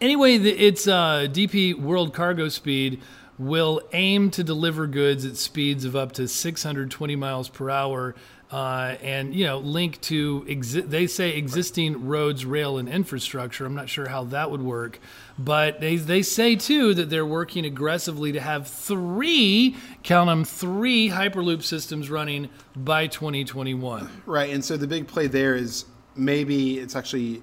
Anyway, 0.00 0.38
the, 0.38 0.50
it's 0.50 0.86
uh, 0.86 1.26
DP 1.30 1.78
World 1.78 2.14
Cargo 2.14 2.48
Speed 2.48 3.00
will 3.38 3.82
aim 3.92 4.30
to 4.30 4.42
deliver 4.42 4.86
goods 4.86 5.24
at 5.24 5.36
speeds 5.36 5.84
of 5.84 5.94
up 5.94 6.12
to 6.12 6.26
620 6.26 7.16
miles 7.16 7.48
per 7.48 7.70
hour. 7.70 8.14
Uh, 8.50 8.94
and 9.02 9.34
you 9.34 9.44
know, 9.44 9.58
link 9.58 10.00
to 10.00 10.42
exi- 10.42 10.88
they 10.88 11.08
say 11.08 11.36
existing 11.36 12.06
roads, 12.06 12.44
rail, 12.44 12.78
and 12.78 12.88
infrastructure. 12.88 13.66
I'm 13.66 13.74
not 13.74 13.88
sure 13.88 14.08
how 14.08 14.22
that 14.24 14.52
would 14.52 14.62
work, 14.62 15.00
but 15.36 15.80
they 15.80 15.96
they 15.96 16.22
say 16.22 16.54
too 16.54 16.94
that 16.94 17.10
they're 17.10 17.26
working 17.26 17.64
aggressively 17.64 18.30
to 18.30 18.40
have 18.40 18.68
three, 18.68 19.76
count 20.04 20.28
them, 20.28 20.44
three 20.44 21.10
Hyperloop 21.10 21.64
systems 21.64 22.08
running 22.08 22.48
by 22.76 23.08
2021. 23.08 24.22
Right, 24.26 24.50
and 24.50 24.64
so 24.64 24.76
the 24.76 24.86
big 24.86 25.08
play 25.08 25.26
there 25.26 25.56
is 25.56 25.84
maybe 26.16 26.78
it's 26.78 26.96
actually 26.96 27.42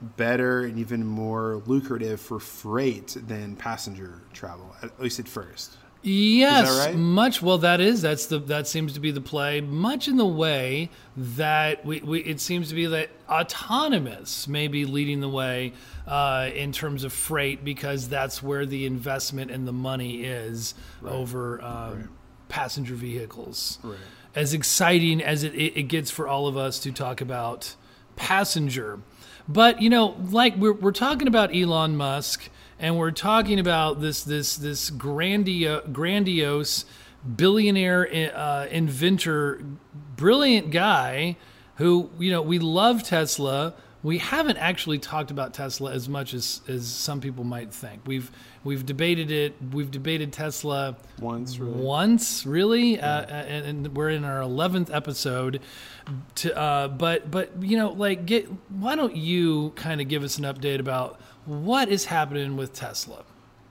better 0.00 0.64
and 0.64 0.78
even 0.78 1.06
more 1.06 1.62
lucrative 1.66 2.20
for 2.20 2.38
freight 2.38 3.16
than 3.26 3.56
passenger 3.56 4.22
travel, 4.32 4.74
at 4.82 5.00
least 5.00 5.18
at 5.18 5.28
first. 5.28 5.76
Yes, 6.02 6.86
right? 6.86 6.94
much. 6.94 7.42
Well, 7.42 7.58
that 7.58 7.80
is 7.80 8.00
that's 8.00 8.26
the 8.26 8.38
that 8.38 8.68
seems 8.68 8.92
to 8.92 9.00
be 9.00 9.10
the 9.10 9.20
play. 9.20 9.60
Much 9.60 10.06
in 10.06 10.16
the 10.16 10.26
way 10.26 10.88
that 11.16 11.84
we, 11.84 12.00
we 12.00 12.20
it 12.20 12.40
seems 12.40 12.68
to 12.68 12.76
be 12.76 12.86
that 12.86 13.10
autonomous 13.28 14.46
may 14.46 14.68
be 14.68 14.84
leading 14.84 15.20
the 15.20 15.28
way 15.28 15.72
uh, 16.06 16.50
in 16.54 16.70
terms 16.70 17.02
of 17.02 17.12
freight 17.12 17.64
because 17.64 18.08
that's 18.08 18.40
where 18.40 18.64
the 18.64 18.86
investment 18.86 19.50
and 19.50 19.66
the 19.66 19.72
money 19.72 20.22
is 20.22 20.74
over 21.04 21.60
uh, 21.60 21.96
passenger 22.48 22.94
vehicles. 22.94 23.80
Right. 23.82 23.98
As 24.36 24.54
exciting 24.54 25.20
as 25.22 25.42
it, 25.42 25.54
it, 25.54 25.76
it 25.76 25.82
gets 25.84 26.12
for 26.12 26.28
all 26.28 26.46
of 26.46 26.56
us 26.56 26.78
to 26.80 26.92
talk 26.92 27.20
about 27.20 27.74
passenger, 28.16 28.98
but 29.48 29.80
you 29.80 29.90
know, 29.90 30.16
like 30.30 30.56
we're 30.56 30.72
we're 30.72 30.92
talking 30.92 31.28
about 31.28 31.54
Elon 31.54 31.96
Musk 31.96 32.50
and 32.78 32.98
we're 32.98 33.10
talking 33.10 33.58
about 33.58 34.00
this 34.00 34.24
this 34.24 34.56
this 34.56 34.90
grandiose, 34.90 35.82
grandiose 35.92 36.84
billionaire 37.36 38.08
uh, 38.34 38.66
inventor, 38.70 39.62
brilliant 40.16 40.70
guy 40.70 41.36
who 41.76 42.10
you 42.18 42.30
know 42.30 42.42
we 42.42 42.58
love 42.58 43.02
Tesla. 43.02 43.74
We 44.06 44.18
haven't 44.18 44.58
actually 44.58 45.00
talked 45.00 45.32
about 45.32 45.52
Tesla 45.52 45.92
as 45.92 46.08
much 46.08 46.32
as, 46.32 46.60
as 46.68 46.86
some 46.86 47.20
people 47.20 47.42
might 47.42 47.74
think. 47.74 48.02
We've 48.06 48.30
we've 48.62 48.86
debated 48.86 49.32
it. 49.32 49.56
We've 49.72 49.90
debated 49.90 50.32
Tesla 50.32 50.96
Once, 51.18 51.58
really. 51.58 51.80
once, 51.80 52.46
really, 52.46 53.00
uh, 53.00 53.22
and, 53.22 53.66
and 53.66 53.96
we're 53.96 54.10
in 54.10 54.24
our 54.24 54.42
eleventh 54.42 54.92
episode. 54.92 55.60
To, 56.36 56.56
uh, 56.56 56.86
but 56.86 57.32
but 57.32 57.60
you 57.60 57.76
know, 57.76 57.90
like, 57.90 58.26
get 58.26 58.46
why 58.70 58.94
don't 58.94 59.16
you 59.16 59.70
kind 59.70 60.00
of 60.00 60.06
give 60.06 60.22
us 60.22 60.38
an 60.38 60.44
update 60.44 60.78
about 60.78 61.20
what 61.44 61.88
is 61.88 62.04
happening 62.04 62.56
with 62.56 62.72
Tesla? 62.72 63.24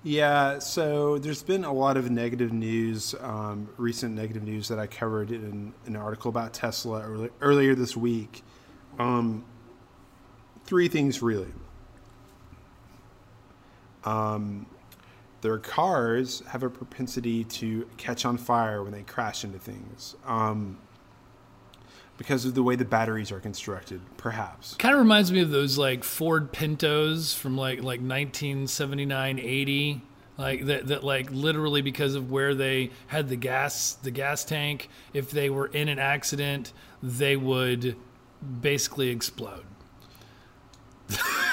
Yeah, 0.04 0.60
so 0.60 1.18
there's 1.18 1.44
been 1.44 1.64
a 1.64 1.72
lot 1.72 1.96
of 1.96 2.12
negative 2.12 2.52
news, 2.52 3.16
um, 3.22 3.70
recent 3.78 4.14
negative 4.14 4.44
news 4.44 4.68
that 4.68 4.80
I 4.80 4.88
covered 4.88 5.32
in 5.32 5.74
an 5.86 5.96
article 5.96 6.28
about 6.28 6.54
Tesla 6.54 7.04
early, 7.04 7.30
earlier 7.40 7.74
this 7.74 7.96
week. 7.96 8.44
Um, 9.00 9.46
three 10.66 10.88
things 10.88 11.22
really. 11.22 11.52
Um, 14.04 14.68
their 15.42 15.58
cars 15.58 16.42
have 16.48 16.64
a 16.64 16.70
propensity 16.70 17.44
to 17.44 17.88
catch 17.98 18.26
on 18.26 18.38
fire 18.38 18.84
when 18.84 18.92
they 18.92 19.02
crash 19.04 19.44
into 19.44 19.60
things. 19.60 20.16
Um, 20.26 20.80
because 22.18 22.46
of 22.46 22.56
the 22.56 22.64
way 22.64 22.76
the 22.76 22.86
batteries 22.86 23.32
are 23.32 23.40
constructed, 23.40 24.02
perhaps. 24.18 24.76
Kind 24.76 24.94
of 24.96 25.00
reminds 25.00 25.32
me 25.32 25.42
of 25.42 25.50
those 25.50 25.78
like 25.78 26.04
Ford 26.04 26.52
Pintos 26.52 27.34
from 27.34 27.58
like 27.58 27.80
like 27.80 28.00
1979, 28.00 29.40
80. 29.40 30.02
Like 30.38 30.66
that, 30.66 30.88
that 30.88 31.04
like 31.04 31.32
literally 31.32 31.82
because 31.82 32.16
of 32.16 32.30
where 32.30 32.54
they 32.54 32.92
had 33.08 33.30
the 33.30 33.36
gas 33.36 33.94
the 33.94 34.12
gas 34.12 34.44
tank, 34.44 34.90
if 35.14 35.32
they 35.32 35.50
were 35.50 35.68
in 35.68 35.88
an 35.88 36.00
accident, 36.00 36.74
they 37.02 37.38
would 37.38 37.96
basically 38.62 39.10
explode. 39.10 39.66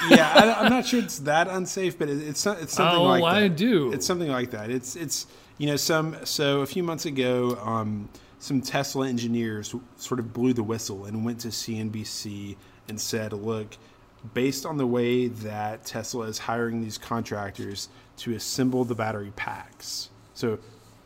Yeah, 0.09 0.31
I, 0.35 0.53
I'm 0.63 0.69
not 0.71 0.85
sure 0.85 0.99
it's 0.99 1.19
that 1.19 1.47
unsafe, 1.47 1.97
but 1.97 2.09
it, 2.09 2.17
it's 2.21 2.45
it's 2.45 2.73
something 2.73 2.99
Oh, 2.99 3.03
like 3.03 3.23
I 3.23 3.41
that. 3.47 3.55
do. 3.55 3.93
It's 3.93 4.05
something 4.05 4.29
like 4.29 4.51
that. 4.51 4.69
It's 4.69 4.95
it's 4.95 5.27
you 5.57 5.67
know 5.67 5.75
some 5.75 6.15
so 6.25 6.61
a 6.61 6.65
few 6.65 6.83
months 6.83 7.05
ago, 7.05 7.57
um, 7.63 8.09
some 8.39 8.61
Tesla 8.61 9.07
engineers 9.07 9.73
sort 9.97 10.19
of 10.19 10.33
blew 10.33 10.53
the 10.53 10.63
whistle 10.63 11.05
and 11.05 11.23
went 11.23 11.39
to 11.41 11.49
CNBC 11.49 12.55
and 12.89 12.99
said, 12.99 13.31
"Look, 13.33 13.77
based 14.33 14.65
on 14.65 14.77
the 14.77 14.87
way 14.87 15.27
that 15.27 15.85
Tesla 15.85 16.25
is 16.25 16.39
hiring 16.39 16.81
these 16.81 16.97
contractors 16.97 17.89
to 18.17 18.33
assemble 18.33 18.83
the 18.85 18.95
battery 18.95 19.31
packs, 19.35 20.09
so." 20.33 20.59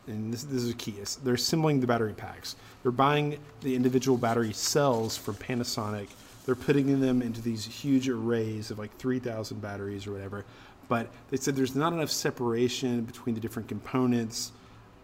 And 0.10 0.34
this, 0.34 0.44
this 0.44 0.64
is 0.64 0.74
key. 0.76 0.92
is 1.02 1.18
They're 1.18 1.34
assembling 1.34 1.82
the 1.82 1.88
battery 1.88 2.14
packs. 2.14 2.56
They're 2.82 2.94
buying 2.94 3.40
the 3.60 3.76
individual 3.76 4.18
battery 4.18 4.54
cells 4.54 5.18
from 5.18 5.36
Panasonic 5.36 6.08
they're 6.48 6.56
putting 6.56 7.02
them 7.02 7.22
into 7.22 7.42
these 7.42 7.66
huge 7.66 8.08
arrays 8.08 8.72
of 8.72 8.80
like 8.80 8.96
3,000 8.98 9.62
batteries 9.62 10.08
or 10.08 10.14
whatever. 10.14 10.46
But 10.88 11.10
they 11.30 11.36
said 11.36 11.58
there's 11.58 11.76
not 11.76 11.92
enough 11.92 12.10
separation 12.10 13.02
between 13.02 13.36
the 13.36 13.42
different 13.42 13.68
components. 13.68 14.54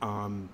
Um, 0.01 0.47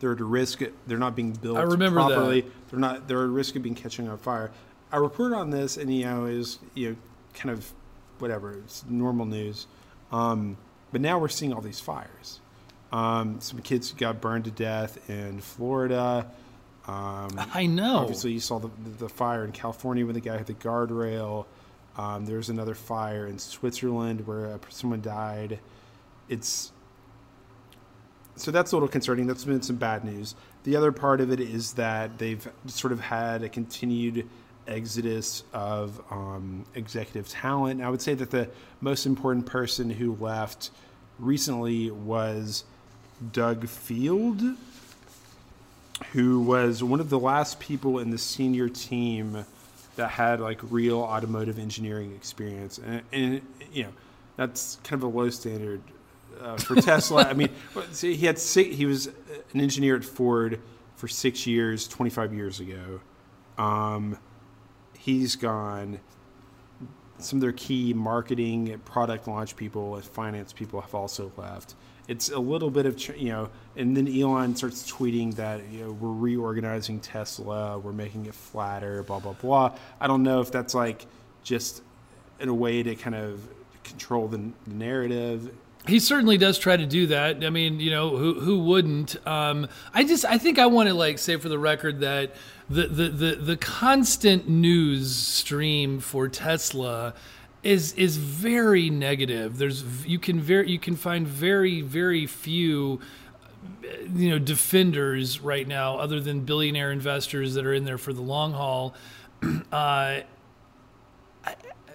they're 0.00 0.14
at 0.14 0.20
a 0.20 0.24
risk. 0.24 0.62
They're 0.86 0.96
not 0.96 1.14
being 1.14 1.32
built 1.32 1.58
I 1.58 1.62
remember 1.62 2.00
that. 2.00 2.08
properly. 2.08 2.46
They're 2.70 2.80
not. 2.80 3.06
They're 3.06 3.22
at 3.22 3.28
risk 3.28 3.54
of 3.54 3.62
being 3.62 3.74
catching 3.74 4.08
on 4.08 4.16
fire. 4.16 4.50
I 4.90 4.96
reported 4.96 5.36
on 5.36 5.50
this, 5.50 5.76
and 5.76 5.94
you 5.94 6.06
know, 6.06 6.24
is 6.24 6.58
you 6.74 6.90
know, 6.90 6.96
kind 7.34 7.50
of 7.50 7.70
whatever. 8.18 8.52
It's 8.52 8.84
normal 8.88 9.26
news. 9.26 9.66
Um, 10.10 10.56
but 10.90 11.02
now 11.02 11.18
we're 11.18 11.28
seeing 11.28 11.52
all 11.52 11.60
these 11.60 11.80
fires. 11.80 12.40
Um, 12.92 13.42
some 13.42 13.60
kids 13.60 13.92
got 13.92 14.22
burned 14.22 14.46
to 14.46 14.50
death 14.50 15.10
in 15.10 15.42
Florida. 15.42 16.30
Um, 16.86 17.30
I 17.54 17.66
know. 17.66 17.98
Obviously, 17.98 18.32
you 18.32 18.40
saw 18.40 18.58
the, 18.58 18.70
the 18.98 19.08
fire 19.08 19.44
in 19.44 19.52
California 19.52 20.04
when 20.04 20.14
the 20.14 20.20
guy 20.20 20.38
hit 20.38 20.46
the 20.46 20.54
guardrail. 20.54 21.46
Um, 21.96 22.24
there 22.24 22.38
was 22.38 22.48
another 22.48 22.74
fire 22.74 23.26
in 23.26 23.38
Switzerland 23.38 24.26
where 24.26 24.46
uh, 24.46 24.58
someone 24.70 25.02
died. 25.02 25.58
It's 26.28 26.72
so 28.36 28.50
that's 28.50 28.72
a 28.72 28.76
little 28.76 28.88
concerning. 28.88 29.26
That's 29.26 29.44
been 29.44 29.62
some 29.62 29.76
bad 29.76 30.04
news. 30.04 30.34
The 30.64 30.76
other 30.76 30.92
part 30.92 31.20
of 31.20 31.30
it 31.30 31.40
is 31.40 31.74
that 31.74 32.18
they've 32.18 32.46
sort 32.66 32.92
of 32.92 33.00
had 33.00 33.42
a 33.42 33.48
continued 33.48 34.28
exodus 34.66 35.44
of 35.52 36.00
um, 36.10 36.64
executive 36.74 37.28
talent. 37.28 37.80
And 37.80 37.86
I 37.86 37.90
would 37.90 38.00
say 38.00 38.14
that 38.14 38.30
the 38.30 38.48
most 38.80 39.06
important 39.06 39.46
person 39.46 39.90
who 39.90 40.16
left 40.16 40.70
recently 41.18 41.90
was 41.90 42.64
Doug 43.32 43.68
Field, 43.68 44.40
who 46.12 46.40
was 46.40 46.82
one 46.82 47.00
of 47.00 47.10
the 47.10 47.18
last 47.18 47.60
people 47.60 47.98
in 47.98 48.10
the 48.10 48.18
senior 48.18 48.68
team 48.68 49.44
that 49.96 50.08
had 50.08 50.40
like 50.40 50.60
real 50.70 51.00
automotive 51.00 51.58
engineering 51.58 52.14
experience, 52.14 52.78
and, 52.78 53.02
and 53.12 53.42
you 53.72 53.84
know 53.84 53.92
that's 54.36 54.78
kind 54.84 55.02
of 55.02 55.14
a 55.14 55.18
low 55.18 55.30
standard 55.30 55.82
uh, 56.40 56.56
for 56.56 56.74
Tesla. 56.80 57.24
I 57.24 57.34
mean, 57.34 57.50
see, 57.92 58.14
he 58.14 58.26
had 58.26 58.38
six, 58.38 58.74
he 58.74 58.86
was 58.86 59.06
an 59.06 59.60
engineer 59.60 59.96
at 59.96 60.04
Ford 60.04 60.60
for 60.96 61.08
six 61.08 61.46
years, 61.46 61.86
twenty 61.88 62.10
five 62.10 62.32
years 62.32 62.60
ago. 62.60 63.00
Um, 63.58 64.18
he's 64.98 65.36
gone. 65.36 66.00
Some 67.24 67.38
of 67.38 67.40
their 67.40 67.52
key 67.52 67.94
marketing, 67.94 68.80
product 68.84 69.28
launch 69.28 69.56
people, 69.56 69.94
and 69.94 70.04
finance 70.04 70.52
people 70.52 70.80
have 70.80 70.94
also 70.94 71.32
left. 71.36 71.74
It's 72.08 72.30
a 72.30 72.38
little 72.38 72.70
bit 72.70 72.86
of 72.86 72.98
you 73.16 73.28
know 73.28 73.48
and 73.76 73.96
then 73.96 74.08
elon 74.08 74.56
starts 74.56 74.90
tweeting 74.90 75.34
that 75.36 75.60
you 75.70 75.84
know 75.84 75.92
we're 75.92 76.10
reorganizing 76.10 76.98
tesla 76.98 77.78
we're 77.78 77.92
making 77.92 78.26
it 78.26 78.34
flatter 78.34 79.04
blah 79.04 79.20
blah 79.20 79.34
blah. 79.34 79.76
I 80.00 80.08
don't 80.08 80.24
know 80.24 80.40
if 80.40 80.50
that's 80.50 80.74
like 80.74 81.06
just 81.44 81.82
in 82.40 82.48
a 82.48 82.54
way 82.54 82.82
to 82.82 82.96
kind 82.96 83.14
of 83.14 83.40
control 83.84 84.26
the 84.28 84.50
narrative 84.66 85.54
He 85.88 85.98
certainly 85.98 86.38
does 86.38 86.58
try 86.58 86.76
to 86.76 86.86
do 86.86 87.08
that. 87.08 87.44
I 87.44 87.50
mean, 87.50 87.80
you 87.80 87.90
know, 87.90 88.16
who 88.16 88.40
who 88.40 88.60
wouldn't? 88.60 89.16
Um, 89.26 89.66
I 89.92 90.04
just 90.04 90.24
I 90.24 90.38
think 90.38 90.58
I 90.58 90.66
want 90.66 90.88
to 90.88 90.94
like 90.94 91.18
say 91.18 91.36
for 91.36 91.48
the 91.48 91.58
record 91.58 92.00
that 92.00 92.34
the 92.70 92.86
the 92.86 93.08
the, 93.08 93.34
the 93.34 93.56
constant 93.56 94.48
news 94.48 95.14
stream 95.14 95.98
for 95.98 96.28
Tesla 96.28 97.14
is 97.64 97.94
is 97.94 98.16
very 98.16 98.90
negative. 98.90 99.58
There's 99.58 100.06
you 100.06 100.20
can 100.20 100.40
very 100.40 100.70
you 100.70 100.78
can 100.78 100.94
find 100.94 101.26
very 101.26 101.80
very 101.80 102.26
few 102.26 103.00
you 104.14 104.30
know 104.30 104.38
defenders 104.38 105.40
right 105.40 105.66
now 105.66 105.96
other 105.96 106.20
than 106.20 106.40
billionaire 106.40 106.92
investors 106.92 107.54
that 107.54 107.66
are 107.66 107.74
in 107.74 107.84
there 107.84 107.98
for 107.98 108.12
the 108.12 108.22
long 108.22 108.52
haul. 108.52 108.94
Uh, 109.72 110.20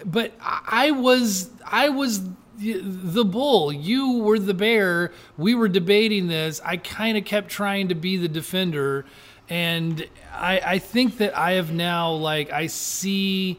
but 0.04 0.32
I 0.40 0.90
was 0.90 1.50
I 1.64 1.88
was 1.88 2.20
the 2.58 3.24
bull. 3.24 3.72
You 3.72 4.18
were 4.18 4.38
the 4.38 4.54
bear. 4.54 5.12
We 5.36 5.54
were 5.54 5.68
debating 5.68 6.28
this. 6.28 6.60
I 6.64 6.76
kind 6.76 7.16
of 7.16 7.24
kept 7.24 7.48
trying 7.48 7.88
to 7.88 7.94
be 7.94 8.16
the 8.16 8.28
defender, 8.28 9.04
and 9.48 10.06
I, 10.32 10.60
I 10.64 10.78
think 10.78 11.18
that 11.18 11.36
I 11.36 11.52
have 11.52 11.72
now 11.72 12.12
like 12.12 12.52
I 12.52 12.66
see 12.66 13.58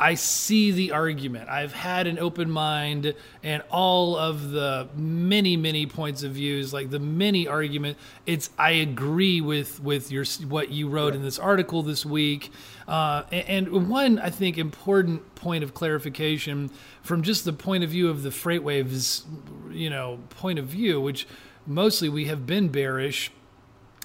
I 0.00 0.14
see 0.14 0.70
the 0.70 0.92
argument. 0.92 1.50
I've 1.50 1.74
had 1.74 2.06
an 2.06 2.18
open 2.18 2.50
mind 2.50 3.14
and 3.42 3.62
all 3.70 4.16
of 4.16 4.50
the 4.50 4.88
many, 4.96 5.58
many 5.58 5.84
points 5.84 6.22
of 6.22 6.32
views, 6.32 6.72
like 6.72 6.88
the 6.88 6.98
many 6.98 7.46
argument. 7.46 7.98
It's 8.24 8.48
I 8.58 8.70
agree 8.70 9.42
with 9.42 9.78
with 9.80 10.10
your 10.10 10.24
what 10.48 10.70
you 10.70 10.88
wrote 10.88 11.14
in 11.14 11.22
this 11.22 11.38
article 11.38 11.82
this 11.82 12.06
week. 12.06 12.50
Uh, 12.88 13.24
and, 13.30 13.68
and 13.68 13.90
one 13.90 14.18
I 14.18 14.30
think 14.30 14.56
important 14.56 15.34
point 15.34 15.62
of 15.62 15.74
clarification 15.74 16.70
from 17.02 17.22
just 17.22 17.44
the 17.44 17.52
point 17.52 17.84
of 17.84 17.90
view 17.90 18.08
of 18.08 18.22
the 18.22 18.30
FreightWaves, 18.30 19.24
you 19.70 19.90
know, 19.90 20.18
point 20.30 20.58
of 20.58 20.64
view, 20.64 20.98
which 20.98 21.28
mostly 21.66 22.08
we 22.08 22.24
have 22.24 22.46
been 22.46 22.68
bearish 22.68 23.30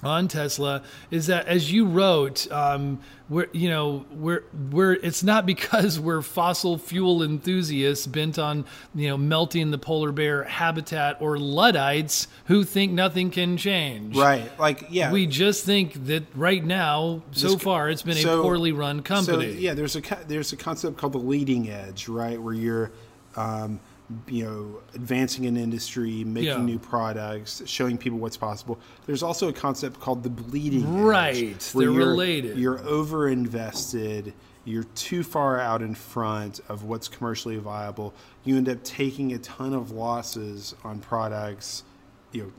on 0.06 0.28
Tesla 0.28 0.82
is 1.10 1.26
that 1.26 1.46
as 1.48 1.70
you 1.70 1.84
wrote, 1.86 2.50
um, 2.50 3.00
we're 3.28 3.48
you 3.52 3.68
know 3.68 4.04
we're 4.12 4.44
we're 4.70 4.92
it's 4.92 5.22
not 5.24 5.44
because 5.46 5.98
we're 6.06 6.22
fossil 6.22 6.78
fuel 6.78 7.22
enthusiasts 7.24 8.06
bent 8.06 8.38
on 8.38 8.64
you 8.94 9.08
know 9.08 9.16
melting 9.18 9.72
the 9.72 9.78
polar 9.78 10.12
bear 10.12 10.44
habitat 10.44 11.20
or 11.20 11.36
luddites 11.38 12.28
who 12.46 12.62
think 12.64 12.92
nothing 12.92 13.30
can 13.30 13.56
change. 13.56 14.16
Right. 14.16 14.48
Like 14.58 14.86
yeah. 14.90 15.10
We 15.10 15.26
just 15.26 15.64
think 15.64 16.06
that 16.06 16.22
right 16.34 16.64
now, 16.64 17.22
so 17.32 17.48
This- 17.54 17.62
far, 17.62 17.90
it's 17.90 18.02
been 18.02 18.16
so- 18.16 18.38
a 18.38 18.42
poorly 18.42 18.72
run 18.72 19.02
company. 19.02 19.54
So 19.54 19.58
yeah, 19.58 19.74
there's 19.74 19.96
a 19.96 20.02
there's 20.28 20.52
a 20.52 20.56
concept 20.56 20.96
called 20.96 21.12
the 21.14 21.18
leading 21.18 21.68
edge, 21.68 22.08
right, 22.08 22.40
where 22.40 22.54
you're, 22.54 22.92
um, 23.34 23.80
you 24.28 24.44
know, 24.44 24.80
advancing 24.94 25.46
an 25.46 25.56
industry, 25.56 26.22
making 26.24 26.48
Yeah. 26.48 26.62
new 26.62 26.78
products, 26.78 27.62
showing 27.66 27.98
people 27.98 28.18
what's 28.18 28.36
possible. 28.36 28.78
There's 29.06 29.22
also 29.22 29.48
a 29.48 29.52
concept 29.52 29.98
called 30.00 30.22
the 30.22 30.30
bleeding 30.30 30.84
edge, 30.84 30.88
Right, 31.02 31.70
where 31.72 31.86
they're 31.86 31.92
you're- 31.94 32.10
related. 32.10 32.58
You're 32.58 32.78
over 32.86 33.28
invested. 33.28 34.32
You're 34.64 34.84
too 34.94 35.22
far 35.22 35.58
out 35.60 35.82
in 35.82 35.94
front 35.94 36.60
of 36.68 36.84
what's 36.84 37.08
commercially 37.08 37.56
viable. 37.56 38.14
You 38.44 38.56
end 38.56 38.68
up 38.68 38.82
taking 38.84 39.32
a 39.32 39.38
ton 39.38 39.72
of 39.74 39.90
losses 39.90 40.74
on 40.84 41.00
products, 41.00 41.82
you 42.32 42.42
know, 42.44 42.52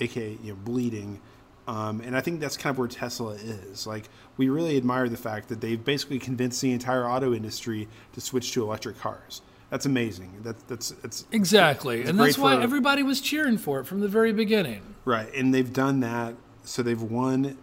aka 0.00 0.38
you 0.42 0.52
know 0.52 0.58
bleeding 0.64 1.18
um, 1.66 2.00
and 2.02 2.16
i 2.16 2.20
think 2.20 2.38
that's 2.38 2.56
kind 2.56 2.72
of 2.72 2.78
where 2.78 2.86
tesla 2.86 3.30
is 3.32 3.84
like 3.84 4.08
we 4.36 4.48
really 4.48 4.76
admire 4.76 5.08
the 5.08 5.16
fact 5.16 5.48
that 5.48 5.60
they've 5.60 5.84
basically 5.84 6.20
convinced 6.20 6.60
the 6.62 6.70
entire 6.70 7.04
auto 7.04 7.34
industry 7.34 7.88
to 8.12 8.20
switch 8.20 8.52
to 8.52 8.62
electric 8.62 8.96
cars 9.00 9.42
that's 9.70 9.86
amazing 9.86 10.30
that, 10.42 10.56
that's 10.68 10.92
it's 11.04 11.24
exactly, 11.32 12.02
and 12.04 12.18
that's 12.18 12.38
why 12.38 12.56
for- 12.56 12.62
everybody 12.62 13.02
was 13.02 13.20
cheering 13.20 13.58
for 13.58 13.80
it 13.80 13.84
from 13.84 14.00
the 14.00 14.08
very 14.08 14.32
beginning. 14.32 14.80
right 15.04 15.32
and 15.34 15.52
they've 15.54 15.72
done 15.72 16.00
that 16.00 16.34
so 16.64 16.82
they've 16.82 17.02
won 17.02 17.56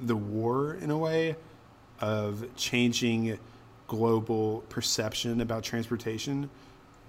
the 0.00 0.16
war 0.16 0.74
in 0.74 0.90
a 0.90 0.98
way 0.98 1.36
of 2.00 2.44
changing 2.56 3.38
global 3.86 4.64
perception 4.68 5.40
about 5.40 5.62
transportation 5.64 6.50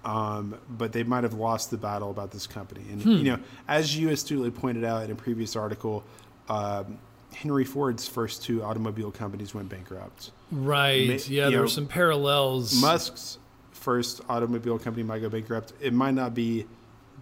um, 0.04 0.54
but 0.68 0.92
they 0.92 1.02
might 1.02 1.24
have 1.24 1.34
lost 1.34 1.70
the 1.70 1.76
battle 1.76 2.10
about 2.10 2.30
this 2.30 2.46
company. 2.46 2.80
And 2.90 3.02
Hmm. 3.02 3.10
you 3.10 3.24
know, 3.24 3.38
as 3.68 3.94
you 3.98 4.08
astutely 4.08 4.50
pointed 4.50 4.82
out 4.82 5.04
in 5.04 5.10
a 5.10 5.14
previous 5.14 5.56
article, 5.56 6.02
um, 6.48 6.96
Henry 7.34 7.66
Ford's 7.66 8.08
first 8.08 8.42
two 8.42 8.62
automobile 8.64 9.10
companies 9.10 9.54
went 9.54 9.68
bankrupt. 9.68 10.30
Right? 10.50 11.06
Ma- 11.06 11.14
yeah, 11.26 11.44
there 11.50 11.56
know, 11.56 11.60
were 11.64 11.68
some 11.68 11.86
parallels. 11.86 12.80
Musk's 12.80 13.36
first 13.80 14.20
automobile 14.28 14.78
company 14.78 15.02
might 15.02 15.20
go 15.20 15.28
bankrupt. 15.28 15.72
It 15.80 15.92
might 15.92 16.14
not 16.14 16.34
be 16.34 16.66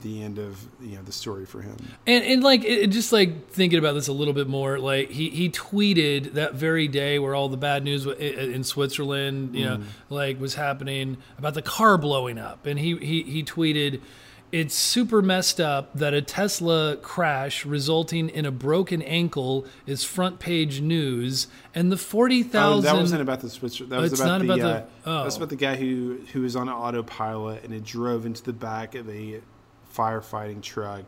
the 0.01 0.23
end 0.23 0.39
of 0.39 0.65
you 0.81 0.97
know 0.97 1.03
the 1.03 1.13
story 1.13 1.47
for 1.47 1.61
him. 1.61 1.77
And, 2.07 2.25
and 2.25 2.43
like 2.43 2.65
it, 2.65 2.89
just 2.89 3.13
like 3.13 3.51
thinking 3.51 3.79
about 3.79 3.95
this 3.95 4.09
a 4.09 4.13
little 4.13 4.35
bit 4.35 4.49
more, 4.49 4.79
like 4.79 5.11
he, 5.11 5.31
he 5.31 5.51
tweeted 5.51 6.35
that 6.35 6.55
very 6.55 6.89
day 6.89 7.19
where 7.19 7.35
all 7.35 7.49
the 7.49 7.57
bad 7.57 7.85
news 7.85 8.07
in 8.07 8.65
Switzerland, 8.65 9.55
you 9.55 9.65
know, 9.65 9.77
mm. 9.79 9.85
like 10.11 10.41
was 10.41 10.55
happening 10.55 11.17
about 11.37 11.55
the 11.55 11.63
car 11.63 11.99
blowing 11.99 12.39
up, 12.39 12.67
and 12.67 12.79
he 12.79 12.97
he 12.97 13.23
he 13.23 13.43
tweeted, 13.43 14.01
"It's 14.51 14.75
super 14.75 15.21
messed 15.21 15.61
up 15.61 15.93
that 15.95 16.15
a 16.15 16.23
Tesla 16.23 16.97
crash 16.97 17.67
resulting 17.67 18.29
in 18.31 18.47
a 18.47 18.51
broken 18.51 19.03
ankle 19.03 19.67
is 19.87 20.05
front 20.05 20.39
page 20.39 20.81
news, 20.81 21.49
and 21.75 21.93
the 21.93 21.97
forty 21.97 22.41
Oh, 22.41 22.49
thousand 22.49 22.85
that 22.85 23.01
wasn't 23.01 23.23
about 23.23 23.41
the 23.41 23.51
Switzer. 23.51 23.85
That 23.87 24.01
was 24.01 24.13
It's 24.13 24.21
about 24.21 24.43
not 24.43 24.47
the. 24.57 24.63
about 24.63 24.93
the- 25.05 25.11
uh, 25.11 25.13
oh. 25.15 25.19
That 25.19 25.25
was 25.27 25.37
about 25.37 25.49
the 25.51 25.57
guy 25.57 25.77
who 25.77 26.19
who 26.33 26.43
was 26.43 26.57
on 26.57 26.69
autopilot 26.69 27.65
and 27.65 27.75
it 27.75 27.85
drove 27.85 28.25
into 28.27 28.43
the 28.43 28.53
back 28.55 28.95
of 28.95 29.09
a 29.09 29.41
firefighting 29.95 30.63
truck 30.63 31.05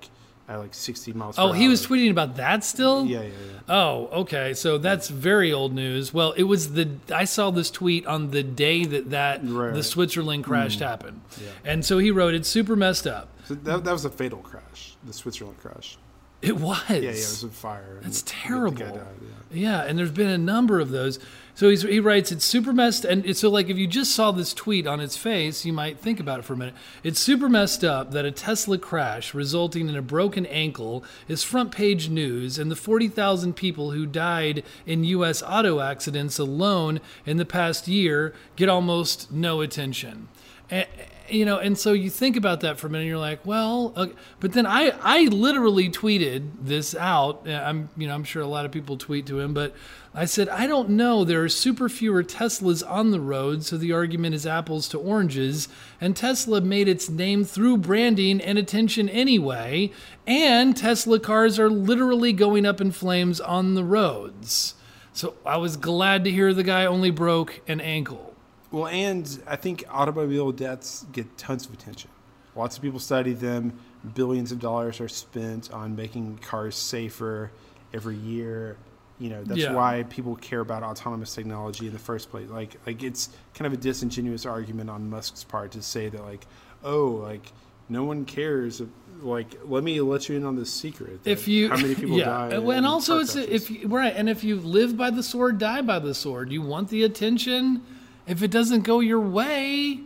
at 0.51 0.59
like 0.59 0.75
60 0.75 1.13
miles. 1.13 1.39
Oh, 1.39 1.53
he 1.53 1.69
was 1.69 1.87
tweeting 1.87 2.11
about 2.11 2.37
that 2.37 2.65
still. 2.65 3.07
Yeah, 3.07 3.23
yeah, 3.23 3.29
yeah. 3.29 3.61
Oh, 3.69 4.09
okay. 4.23 4.53
So 4.53 4.79
that's 4.79 5.09
very 5.09 5.53
old 5.53 5.73
news. 5.73 6.13
Well, 6.13 6.33
it 6.33 6.43
was 6.43 6.73
the 6.73 6.91
I 7.15 7.25
saw 7.25 7.51
this 7.51 7.71
tweet 7.71 8.05
on 8.07 8.33
the 8.33 8.43
day 8.43 8.85
that 8.85 9.11
that 9.11 9.41
Right, 9.45 9.73
the. 9.73 9.85
Switzerland 9.85 10.45
crash 10.45 10.77
mm. 10.77 10.81
happened, 10.81 11.21
and 11.65 11.85
so 11.85 11.99
he 11.99 12.11
wrote 12.11 12.35
it's 12.35 12.49
super 12.49 12.75
messed 12.75 13.07
up. 13.07 13.29
So 13.45 13.55
that, 13.55 13.85
that 13.85 13.93
was 13.93 14.05
a 14.05 14.11
fatal 14.11 14.39
crash, 14.39 14.97
the 15.05 15.13
Switzerland 15.13 15.59
crash. 15.59 15.99
It 16.43 16.57
was. 16.57 16.83
Yeah, 16.89 16.97
yeah, 16.97 17.11
it 17.11 17.15
was 17.15 17.45
a 17.45 17.49
fire. 17.49 18.01
That's 18.03 18.23
terrible. 18.27 18.79
died, 18.79 19.07
yeah. 19.21 19.29
Yeah, 19.53 19.83
and 19.83 19.99
there's 19.99 20.13
been 20.13 20.29
a 20.29 20.39
number 20.39 20.81
of 20.81 20.91
those. 20.91 21.19
So 21.55 21.69
he's, 21.69 21.83
he 21.83 22.01
writes, 22.01 22.33
it's 22.33 22.45
super 22.45 22.73
messed, 22.73 23.05
and 23.05 23.27
it's, 23.27 23.41
so 23.41 23.51
like 23.51 23.69
if 23.69 23.77
you 23.77 23.87
just 23.87 24.15
saw 24.15 24.31
this 24.31 24.55
tweet 24.55 24.87
on 24.87 25.01
its 25.01 25.17
face, 25.17 25.67
you 25.67 25.73
might 25.73 25.99
think 25.99 26.21
about 26.21 26.39
it 26.39 26.45
for 26.45 26.55
a 26.55 26.57
minute. 26.57 26.75
It's 27.03 27.21
super 27.21 27.49
messed 27.49 27.85
up 27.85 28.13
that 28.13 28.25
a 28.25 28.31
Tesla 28.31 28.79
crash 28.79 29.35
resulting 29.35 29.89
in 29.89 29.97
a 29.97 30.03
broken 30.03 30.47
ankle 30.47 31.05
is 31.29 31.43
front 31.43 31.73
page 31.73 32.09
news, 32.09 32.59
and 32.59 32.71
the 32.71 32.77
40,000 32.77 33.55
people 33.55 33.91
who 33.91 34.07
died 34.07 34.63
in 34.87 35.05
U.S. 35.05 35.43
auto 35.43 35.81
accidents 35.81 36.39
alone 36.39 37.01
in 37.27 37.37
the 37.37 37.45
past 37.45 37.89
year 37.89 38.33
get 38.57 38.69
almost 38.69 39.31
no 39.31 39.61
attention. 39.61 40.29
And, 40.71 40.87
you 41.33 41.45
know, 41.45 41.59
and 41.59 41.79
so 41.79 41.93
you 41.93 42.11
think 42.11 42.37
about 42.37 42.61
that 42.61 42.79
for 42.79 42.87
a 42.87 42.91
minute. 42.91 43.03
And 43.03 43.09
you're 43.09 43.19
like, 43.19 43.45
well, 43.47 43.93
okay. 43.97 44.15
but 44.41 44.53
then 44.53 44.67
I, 44.67 44.93
I 45.03 45.25
literally 45.25 45.89
tweeted 45.89 46.51
this 46.63 46.95
out. 46.95 47.47
Uh, 47.49 47.53
I'm, 47.53 47.89
you 47.97 48.09
know, 48.09 48.15
I'm 48.15 48.25
sure 48.25 48.43
a 48.43 48.47
lot 48.47 48.65
of 48.65 48.73
people 48.73 48.97
tweet 48.97 49.27
to 49.27 49.41
him, 49.41 49.55
but 49.55 49.75
I 50.15 50.25
said, 50.25 50.49
I 50.49 50.67
don't 50.67 50.91
know. 50.91 51.25
There 51.25 51.43
are 51.45 51.49
super 51.49 51.89
fewer 51.89 52.25
Teslas 52.25 52.83
on 52.89 53.13
the 53.13 53.21
road, 53.21 53.65
so 53.65 53.77
the 53.77 53.93
argument 53.93 54.35
is 54.35 54.47
apples 54.47 54.89
to 54.89 54.99
oranges. 54.99 55.69
And 56.01 56.17
Tesla 56.17 56.61
made 56.61 56.89
its 56.89 57.09
name 57.09 57.45
through 57.45 57.79
branding 57.79 58.41
and 58.41 58.59
attention 58.59 59.09
anyway. 59.09 59.93
And 60.27 60.77
Tesla 60.77 61.21
cars 61.21 61.59
are 61.59 61.71
literally 61.71 62.33
going 62.33 62.67
up 62.67 62.81
in 62.81 62.91
flames 62.91 63.41
on 63.41 63.75
the 63.75 63.85
roads. 63.85 64.75
So 65.13 65.35
I 65.45 65.59
was 65.59 65.77
glad 65.77 66.25
to 66.25 66.31
hear 66.31 66.55
the 66.55 66.63
guy 66.63 66.87
only 66.87 67.11
broke 67.11 67.61
an 67.69 67.81
ankle. 67.81 68.30
Well, 68.73 68.87
and 68.87 69.43
I 69.47 69.57
think 69.57 69.85
automobile 69.91 70.53
deaths 70.53 71.05
get 71.13 71.37
tons 71.37 71.67
of 71.67 71.73
attention. 71.75 72.11
Lots 72.55 72.77
of 72.77 72.83
people 72.83 72.99
study 73.01 73.33
them. 73.33 73.79
Billions 74.15 74.53
of 74.53 74.61
dollars 74.61 75.01
are 75.01 75.09
spent 75.09 75.73
on 75.73 75.97
making 75.97 76.39
cars 76.39 76.75
safer 76.77 77.51
every 77.93 78.17
year. 78.17 78.77
You 79.19 79.31
know, 79.31 79.45
that's 79.45 79.61
Yeah. 79.61 79.75
why 79.75 80.05
people 80.09 80.37
care 80.37 80.61
about 80.61 80.83
autonomous 80.83 81.35
technology 81.35 81.87
in 81.89 81.93
the 81.93 81.99
first 81.99 82.31
place. 82.31 82.49
Like, 82.49 82.77
like 82.87 83.03
it's 83.03 83.29
kind 83.55 83.67
of 83.67 83.73
a 83.73 83.77
disingenuous 83.77 84.47
argument 84.47 84.89
on 84.89 85.11
Musk's 85.11 85.45
part 85.45 85.73
to 85.73 85.83
say 85.83 86.09
that, 86.09 86.23
like, 86.25 86.47
oh, 86.83 87.09
like 87.23 87.53
no 87.89 88.05
one 88.05 88.25
cares. 88.25 88.81
Like, 89.21 89.49
let 89.67 89.85
me 89.85 90.01
let 90.01 90.29
you 90.31 90.37
in 90.37 90.45
on 90.47 90.57
this 90.57 90.73
secret. 90.73 91.21
if 91.27 91.47
you 91.47 91.69
how 91.69 91.77
many 91.77 91.95
people 91.95 92.17
yeah 92.19 92.49
die, 92.49 92.55
and 92.57 92.87
also 92.87 93.19
it's 93.19 93.33
crashes. 93.35 93.51
if 93.51 93.71
you, 93.71 93.89
right 93.89 94.15
and 94.17 94.31
if 94.31 94.43
you 94.43 94.57
live 94.57 94.97
by 94.97 95.11
the 95.11 95.23
sword 95.23 95.59
die 95.59 95.83
by 95.83 95.99
the 95.99 96.15
sword 96.15 96.51
you 96.51 96.63
want 96.63 96.89
the 96.89 97.03
attention 97.03 97.83
if 98.31 98.43
it 98.43 98.51
doesn't 98.51 98.83
go 98.83 99.01
your 99.01 99.21
way 99.21 100.01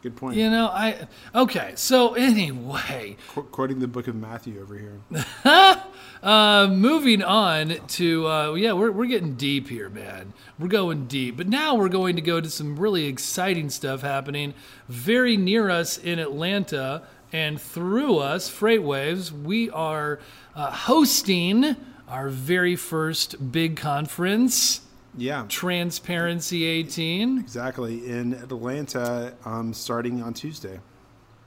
good 0.00 0.16
point. 0.16 0.36
you 0.36 0.48
know 0.48 0.66
i 0.68 1.06
okay 1.34 1.72
so 1.74 2.14
anyway 2.14 3.16
Qu- 3.28 3.42
quoting 3.42 3.78
the 3.80 3.88
book 3.88 4.08
of 4.08 4.14
Matthew 4.16 4.60
over 4.60 4.76
here. 4.78 5.00
uh 6.22 6.68
moving 6.70 7.22
on 7.22 7.76
to 7.88 8.26
uh 8.26 8.54
yeah 8.54 8.72
we're, 8.72 8.90
we're 8.92 9.06
getting 9.06 9.34
deep 9.34 9.68
here 9.68 9.88
man 9.88 10.32
we're 10.58 10.68
going 10.68 11.06
deep 11.06 11.36
but 11.36 11.48
now 11.48 11.74
we're 11.74 11.88
going 11.88 12.16
to 12.16 12.22
go 12.22 12.40
to 12.40 12.48
some 12.48 12.78
really 12.78 13.06
exciting 13.06 13.70
stuff 13.70 14.02
happening 14.02 14.54
very 14.88 15.36
near 15.36 15.68
us 15.68 15.98
in 15.98 16.18
atlanta 16.18 17.02
and 17.32 17.60
through 17.60 18.18
us 18.18 18.50
FreightWaves 18.50 19.32
we 19.32 19.70
are 19.70 20.20
uh, 20.54 20.70
hosting 20.70 21.76
our 22.08 22.28
very 22.28 22.76
first 22.76 23.50
big 23.52 23.76
conference 23.76 24.82
Yeah. 25.16 25.44
transparency 25.48 26.64
18 26.64 27.38
Exactly. 27.38 28.08
In 28.08 28.32
Atlanta, 28.34 29.34
um, 29.44 29.74
starting 29.74 30.22
on 30.22 30.34
Tuesday. 30.34 30.80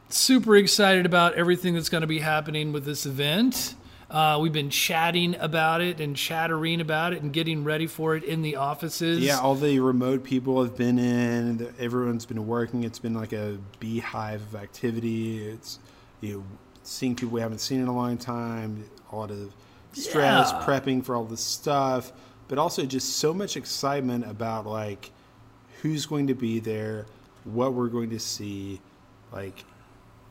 super 0.10 0.56
excited 0.56 1.06
about 1.06 1.34
everything 1.34 1.73
that's 1.73 1.89
going 1.89 2.01
to 2.01 2.08
be 2.08 2.19
happening 2.19 2.71
with 2.71 2.86
this 2.86 3.06
event. 3.08 3.73
Uh, 4.10 4.38
we've 4.39 4.54
been 4.54 4.69
chatting 4.69 5.36
about 5.39 5.82
it 5.82 5.99
and 5.99 6.15
chattering 6.15 6.80
about 6.80 7.12
it 7.12 7.23
and 7.23 7.34
getting 7.34 7.63
ready 7.63 7.88
for 7.88 8.15
it 8.15 8.23
in 8.23 8.43
the 8.43 8.56
offices. 8.56 9.19
Yeah, 9.19 9.39
all 9.39 9.56
the 9.56 9.80
remote 9.80 10.23
people 10.23 10.62
have 10.63 10.78
been 10.78 10.99
in. 10.99 11.73
Everyone's 11.80 12.25
been 12.28 12.45
working. 12.45 12.84
It's 12.84 12.99
been 12.99 13.15
like 13.15 13.34
a 13.34 13.58
beehive 13.80 14.41
of 14.43 14.56
activity. 14.56 15.43
It's 15.43 15.80
you 16.21 16.38
know, 16.38 16.43
seeing 16.84 17.15
people 17.15 17.34
we 17.34 17.41
haven't 17.41 17.60
seen 17.60 17.82
in 17.82 17.88
a 17.88 17.95
long 17.95 18.17
time. 18.19 18.86
A 19.12 19.15
lot 19.15 19.32
of 19.32 19.51
stress, 19.93 20.51
Yeah. 20.51 20.63
prepping 20.63 21.04
for 21.04 21.15
all 21.15 21.25
this 21.25 21.41
stuff, 21.41 22.13
but 22.47 22.58
also 22.58 22.86
just 22.86 23.17
so 23.17 23.34
much 23.34 23.58
excitement 23.58 24.29
about 24.29 24.65
like 24.65 25.12
who's 25.81 26.05
going 26.05 26.27
to 26.27 26.34
be 26.36 26.60
there, 26.60 27.05
what 27.43 27.73
we're 27.73 27.88
going 27.88 28.10
to 28.12 28.19
see, 28.19 28.79
like 29.31 29.63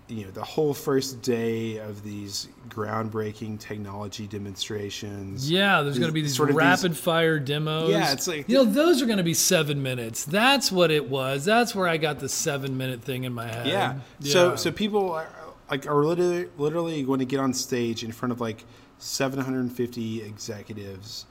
you 0.09 0.25
know 0.25 0.31
the 0.31 0.45
whole 0.45 0.75
first 0.75 1.23
day 1.23 1.79
of 1.79 2.03
these 2.03 2.49
groundbreaking 2.69 3.59
technology 3.59 4.27
demonstrations. 4.27 5.51
Yeah, 5.51 5.83
there's 5.83 5.99
going 5.99 6.11
to 6.11 6.15
be 6.15 6.23
these 6.23 6.37
sort 6.37 6.51
of 6.51 6.57
rapid 6.57 6.93
these, 6.93 7.01
fire 7.01 7.39
demos. 7.39 7.91
Yeah, 7.91 8.13
it's 8.13 8.29
like 8.29 8.49
you 8.49 8.57
know 8.57 8.65
those 8.65 9.01
are 9.01 9.07
going 9.07 9.19
to 9.19 9.25
be 9.25 9.35
seven 9.35 9.83
minutes. 9.83 10.25
That's 10.25 10.71
what 10.71 10.91
it 10.91 11.09
was. 11.09 11.45
That's 11.45 11.75
where 11.75 11.89
I 11.89 11.97
got 11.97 12.21
the 12.21 12.29
seven 12.29 12.77
minute 12.77 13.03
thing 13.03 13.25
in 13.25 13.33
my 13.33 13.47
head. 13.47 13.67
Yeah. 13.67 13.99
yeah. 14.21 14.33
So 14.33 14.57
so 14.57 14.73
people 14.73 15.13
are 15.13 15.29
like 15.71 15.87
are 15.87 16.05
literally 16.05 16.49
literally 16.59 17.03
going 17.03 17.21
to 17.21 17.27
get 17.27 17.41
on 17.41 17.55
stage 17.55 18.05
in 18.05 18.13
front 18.13 18.33
of 18.33 18.41
like 18.41 18.65
750 18.99 20.23
executives 20.23 21.27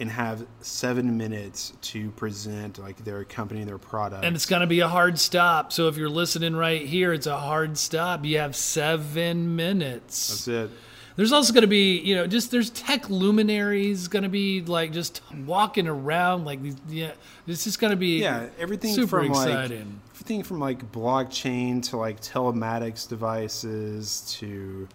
and 0.00 0.10
have 0.10 0.46
seven 0.60 1.18
minutes 1.18 1.74
to 1.82 2.10
present 2.12 2.78
like 2.78 3.04
their 3.04 3.22
company 3.24 3.64
their 3.64 3.78
product. 3.78 4.24
And 4.24 4.34
it's 4.34 4.46
going 4.46 4.60
to 4.60 4.66
be 4.66 4.80
a 4.80 4.88
hard 4.88 5.18
stop. 5.18 5.72
So 5.72 5.88
if 5.88 5.96
you're 5.96 6.08
listening 6.08 6.56
right 6.56 6.84
here, 6.84 7.12
it's 7.12 7.26
a 7.26 7.36
hard 7.36 7.76
stop. 7.76 8.24
You 8.24 8.38
have 8.38 8.56
seven 8.56 9.54
minutes. 9.56 10.28
That's 10.28 10.48
it. 10.48 10.70
There's 11.16 11.32
also 11.32 11.52
going 11.52 11.62
to 11.62 11.68
be, 11.68 11.98
you 11.98 12.14
know, 12.14 12.26
just 12.26 12.50
there's 12.50 12.70
tech 12.70 13.10
luminaries 13.10 14.08
going 14.08 14.22
to 14.22 14.30
be 14.30 14.62
like 14.62 14.92
just 14.92 15.20
walking 15.44 15.86
around 15.86 16.46
like 16.46 16.62
these. 16.62 16.76
Yeah, 16.88 17.12
it's 17.46 17.64
just 17.64 17.78
going 17.78 17.90
to 17.90 17.96
be 17.96 18.20
yeah 18.20 18.46
everything 18.58 18.94
super 18.94 19.18
from 19.18 19.26
exciting. 19.26 19.78
Like, 19.78 20.14
everything 20.14 20.42
from 20.44 20.60
like 20.60 20.90
blockchain 20.92 21.86
to 21.90 21.98
like 21.98 22.22
telematics 22.22 23.06
devices 23.06 24.34
to, 24.38 24.88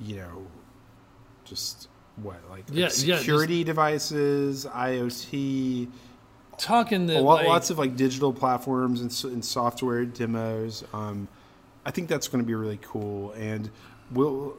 you 0.00 0.16
know, 0.16 0.46
just 1.44 1.86
what 2.16 2.36
like, 2.50 2.64
yeah, 2.70 2.88
security 2.88 3.56
yeah, 3.56 3.64
devices, 3.64 4.66
IoT, 4.66 5.88
talking 6.58 7.06
the 7.06 7.20
lot, 7.20 7.36
like, 7.36 7.46
lots 7.46 7.70
of 7.70 7.78
like 7.78 7.96
digital 7.96 8.32
platforms 8.32 9.00
and, 9.00 9.32
and 9.32 9.44
software 9.44 10.04
demos. 10.04 10.84
Um, 10.92 11.28
I 11.84 11.90
think 11.90 12.08
that's 12.08 12.28
going 12.28 12.42
to 12.42 12.46
be 12.46 12.54
really 12.54 12.78
cool, 12.82 13.32
and 13.32 13.70
we'll. 14.12 14.56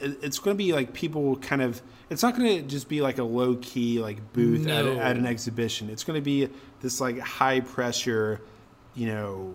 it's 0.00 0.38
going 0.38 0.56
to 0.56 0.58
be 0.62 0.72
like 0.72 0.92
people 0.92 1.36
kind 1.36 1.62
of. 1.62 1.80
It's 2.10 2.22
not 2.22 2.36
going 2.36 2.56
to 2.56 2.62
just 2.62 2.88
be 2.88 3.00
like 3.00 3.18
a 3.18 3.24
low 3.24 3.56
key 3.56 4.00
like 4.00 4.32
booth 4.32 4.66
no. 4.66 4.92
at, 4.92 4.98
at 4.98 5.16
an 5.16 5.26
exhibition. 5.26 5.90
It's 5.90 6.04
going 6.04 6.18
to 6.18 6.24
be 6.24 6.48
this 6.80 7.00
like 7.00 7.18
high 7.18 7.60
pressure, 7.60 8.40
you 8.94 9.06
know, 9.06 9.54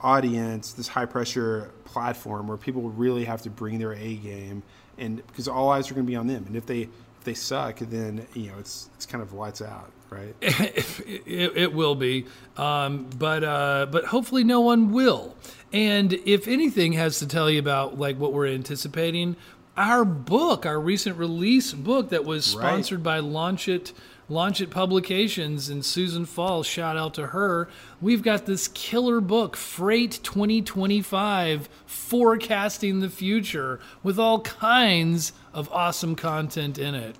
audience, 0.00 0.72
this 0.72 0.88
high 0.88 1.06
pressure 1.06 1.70
platform 1.84 2.48
where 2.48 2.56
people 2.56 2.90
really 2.90 3.24
have 3.24 3.42
to 3.42 3.50
bring 3.50 3.78
their 3.78 3.92
A 3.92 4.14
game 4.16 4.62
and 4.98 5.26
because 5.26 5.48
all 5.48 5.70
eyes 5.70 5.90
are 5.90 5.94
going 5.94 6.06
to 6.06 6.10
be 6.10 6.16
on 6.16 6.26
them. 6.26 6.44
And 6.46 6.56
if 6.56 6.66
they 6.66 6.82
if 6.82 7.24
they 7.24 7.34
suck, 7.34 7.78
then 7.78 8.26
you 8.34 8.50
know 8.50 8.58
it's 8.58 8.88
it's 8.94 9.06
kind 9.06 9.22
of 9.22 9.32
lights 9.32 9.62
out, 9.62 9.90
right? 10.10 10.34
it, 10.40 11.56
it, 11.56 11.72
will 11.72 11.94
be, 11.94 12.26
um, 12.56 13.08
but 13.18 13.44
uh, 13.44 13.86
but 13.90 14.06
hopefully 14.06 14.44
no 14.44 14.60
one 14.60 14.92
will. 14.92 15.36
And 15.72 16.12
if 16.12 16.48
anything 16.48 16.92
has 16.92 17.18
to 17.18 17.26
tell 17.26 17.50
you 17.50 17.58
about 17.58 17.98
like 17.98 18.18
what 18.18 18.32
we're 18.32 18.46
anticipating, 18.46 19.36
our 19.76 20.04
book, 20.04 20.64
our 20.64 20.80
recent 20.80 21.18
release 21.18 21.72
book 21.72 22.10
that 22.10 22.24
was 22.24 22.44
sponsored 22.44 22.98
right. 22.98 23.04
by 23.04 23.18
Launch 23.18 23.68
It 23.68 23.92
Launch 24.28 24.60
It 24.60 24.70
Publications 24.70 25.68
and 25.68 25.84
Susan 25.84 26.26
Falls, 26.26 26.66
shout 26.66 26.96
out 26.96 27.14
to 27.14 27.28
her. 27.28 27.68
We've 28.00 28.22
got 28.22 28.44
this 28.44 28.66
killer 28.66 29.20
book, 29.20 29.56
Freight 29.56 30.18
2025, 30.24 31.68
forecasting 31.86 32.98
the 32.98 33.08
future 33.08 33.78
with 34.02 34.18
all 34.18 34.40
kinds 34.40 35.32
of 35.54 35.70
awesome 35.70 36.16
content 36.16 36.76
in 36.76 36.96
it. 36.96 37.14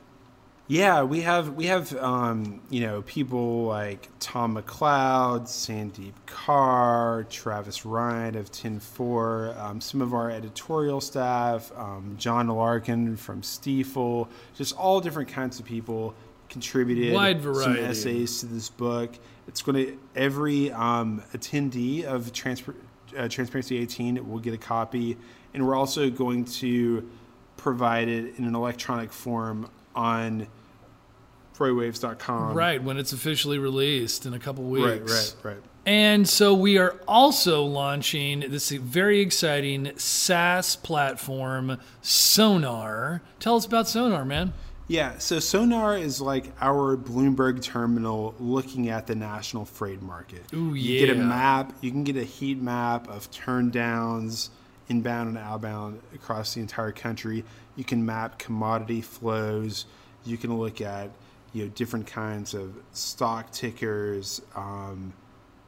Yeah, 0.69 1.05
we 1.05 1.21
have 1.21 1.51
we 1.55 1.67
have 1.67 1.97
um, 1.99 2.61
you 2.71 2.81
know 2.81 3.03
people 3.03 3.67
like 3.67 4.09
Tom 4.19 4.57
McLeod, 4.57 5.43
Sandeep 5.43 6.15
Kar, 6.27 7.25
Travis 7.31 7.87
Ryan 7.87 8.35
of 8.35 8.51
TenFour, 8.51 9.57
um, 9.61 9.81
some 9.81 10.03
of 10.03 10.13
our 10.13 10.29
editorial 10.29 11.01
staff, 11.01 11.71
um, 11.77 12.17
John 12.19 12.49
Larkin 12.49 13.17
from 13.17 13.43
Stifel, 13.43 14.27
just 14.57 14.77
all 14.77 15.01
different 15.01 15.29
kinds 15.29 15.61
of 15.61 15.67
people 15.67 16.17
contributed 16.49 17.13
Wide 17.13 17.41
variety. 17.41 17.77
some 17.77 17.85
essays 17.85 18.41
to 18.41 18.47
this 18.47 18.69
book. 18.69 19.15
It's 19.49 19.63
going 19.63 19.87
to 19.87 19.99
every 20.15 20.71
um, 20.73 21.23
attendee 21.35 22.05
of 22.05 22.33
Transfer, 22.33 22.75
uh, 23.17 23.29
Transparency 23.29 23.79
18 23.79 24.29
will 24.29 24.39
get 24.39 24.55
a 24.55 24.59
copy, 24.59 25.17
and 25.55 25.67
we're 25.67 25.77
also 25.77 26.11
going 26.11 26.45
to 26.45 27.09
provide 27.57 28.09
it 28.09 28.37
in 28.39 28.45
an 28.45 28.55
electronic 28.55 29.13
form 29.13 29.71
on 29.95 30.47
freightwaves.com. 31.57 32.55
Right 32.55 32.83
when 32.83 32.99
it's 32.99 33.13
officially 33.13 33.59
released 33.59 34.27
in 34.27 34.35
a 34.35 34.39
couple 34.39 34.65
weeks. 34.65 34.85
Right, 34.85 35.45
right, 35.45 35.55
right. 35.55 35.63
And 35.87 36.29
so 36.29 36.53
we 36.53 36.79
are 36.79 36.97
also 37.07 37.63
launching 37.63 38.41
this 38.41 38.71
very 38.71 39.21
exciting 39.21 39.93
SaaS 39.97 40.75
platform, 40.75 41.79
Sonar. 42.03 43.23
Tell 43.39 43.55
us 43.55 43.65
about 43.67 43.89
Sonar, 43.89 44.25
man. 44.25 44.53
Yeah, 44.89 45.19
so 45.19 45.41
Sonar 45.41 45.97
is 45.97 46.21
like 46.21 46.53
our 46.61 46.97
Bloomberg 46.97 47.61
terminal 47.61 48.35
looking 48.39 48.89
at 48.89 49.07
the 49.07 49.17
national 49.17 49.65
freight 49.65 50.01
market. 50.01 50.45
Ooh, 50.55 50.75
yeah. 50.75 51.01
You 51.01 51.07
get 51.07 51.17
a 51.17 51.19
map, 51.21 51.73
you 51.81 51.91
can 51.91 52.05
get 52.05 52.17
a 52.17 52.25
heat 52.25 52.61
map 52.61 53.09
of 53.09 53.31
turn 53.33 53.71
downs 53.71 54.51
inbound 54.89 55.29
and 55.29 55.39
outbound 55.39 56.01
across 56.15 56.55
the 56.55 56.61
entire 56.61 56.93
country. 56.93 57.45
You 57.75 57.85
can 57.85 58.07
map 58.07 58.39
commodity 58.39 59.01
flows. 59.01 59.87
You 60.25 60.37
can 60.37 60.57
look 60.57 60.81
at 60.81 61.11
you 61.53 61.65
know 61.65 61.71
different 61.75 62.07
kinds 62.07 62.55
of 62.55 62.75
stock 62.93 63.51
tickers. 63.51 64.41
Um, 64.55 65.13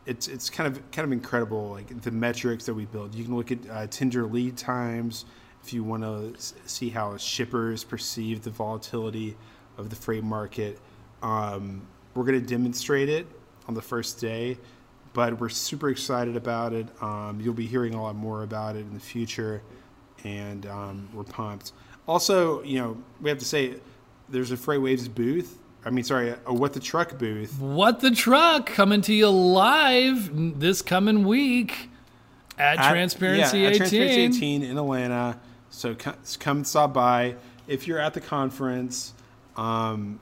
it's 0.06 0.28
it's 0.28 0.48
kind 0.48 0.66
of 0.66 0.90
kind 0.92 1.04
of 1.04 1.12
incredible 1.12 1.70
like 1.70 2.02
the 2.02 2.10
metrics 2.12 2.66
that 2.66 2.74
we 2.74 2.86
build. 2.86 3.14
You 3.14 3.24
can 3.24 3.36
look 3.36 3.50
at 3.50 3.58
uh, 3.68 3.86
tender 3.88 4.26
lead 4.26 4.56
times 4.56 5.24
if 5.68 5.74
you 5.74 5.84
want 5.84 6.02
to 6.02 6.32
see 6.64 6.88
how 6.88 7.14
shippers 7.18 7.84
perceive 7.84 8.42
the 8.42 8.48
volatility 8.48 9.36
of 9.76 9.90
the 9.90 9.96
freight 9.96 10.24
market. 10.24 10.78
Um, 11.22 11.82
we're 12.14 12.24
going 12.24 12.40
to 12.40 12.46
demonstrate 12.46 13.10
it 13.10 13.26
on 13.66 13.74
the 13.74 13.82
first 13.82 14.18
day, 14.18 14.56
but 15.12 15.38
we're 15.38 15.50
super 15.50 15.90
excited 15.90 16.36
about 16.36 16.72
it. 16.72 16.86
Um, 17.02 17.38
you'll 17.42 17.52
be 17.52 17.66
hearing 17.66 17.92
a 17.92 18.02
lot 18.02 18.16
more 18.16 18.44
about 18.44 18.76
it 18.76 18.78
in 18.78 18.94
the 18.94 19.00
future, 19.00 19.60
and 20.24 20.64
um, 20.64 21.06
we're 21.12 21.24
pumped. 21.24 21.72
Also, 22.06 22.62
you 22.62 22.78
know, 22.78 22.96
we 23.20 23.28
have 23.28 23.38
to 23.38 23.44
say 23.44 23.74
there's 24.30 24.52
a 24.52 24.56
FreightWaves 24.56 25.14
booth. 25.14 25.58
I 25.84 25.90
mean, 25.90 26.02
sorry, 26.02 26.34
a 26.46 26.54
What 26.54 26.72
the 26.72 26.80
Truck 26.80 27.18
booth. 27.18 27.60
What 27.60 28.00
the 28.00 28.10
Truck 28.10 28.64
coming 28.64 29.02
to 29.02 29.12
you 29.12 29.28
live 29.28 30.30
this 30.58 30.80
coming 30.80 31.26
week 31.26 31.90
at, 32.56 32.78
at 32.78 32.90
Transparency 32.90 33.58
yeah, 33.58 33.68
at 33.68 33.76
Transparency 33.76 34.22
18 34.22 34.62
in 34.62 34.78
Atlanta. 34.78 35.38
So 35.78 35.94
come 36.40 36.64
stop 36.64 36.92
by. 36.92 37.36
If 37.68 37.86
you're 37.86 38.00
at 38.00 38.12
the 38.12 38.20
conference, 38.20 39.14
um, 39.56 40.18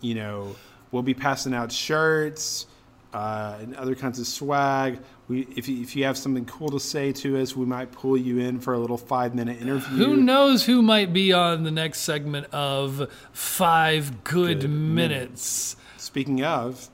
you 0.00 0.14
know, 0.14 0.54
we'll 0.92 1.02
be 1.02 1.14
passing 1.14 1.54
out 1.54 1.72
shirts 1.72 2.66
uh, 3.12 3.58
and 3.60 3.74
other 3.74 3.96
kinds 3.96 4.20
of 4.20 4.28
swag. 4.28 5.00
We, 5.26 5.48
if, 5.56 5.68
you, 5.68 5.82
if 5.82 5.96
you 5.96 6.04
have 6.04 6.16
something 6.16 6.44
cool 6.44 6.68
to 6.68 6.78
say 6.78 7.10
to 7.14 7.40
us, 7.40 7.56
we 7.56 7.66
might 7.66 7.90
pull 7.90 8.16
you 8.16 8.38
in 8.38 8.60
for 8.60 8.74
a 8.74 8.78
little 8.78 8.96
five 8.96 9.34
minute 9.34 9.60
interview. 9.60 9.96
Who 9.96 10.16
knows 10.18 10.66
who 10.66 10.82
might 10.82 11.12
be 11.12 11.32
on 11.32 11.64
the 11.64 11.72
next 11.72 12.02
segment 12.02 12.46
of 12.52 13.10
Five 13.32 14.22
Good, 14.22 14.60
Good 14.60 14.70
minutes. 14.70 15.74
minutes. 15.74 15.76
Speaking 15.96 16.44
of, 16.44 16.88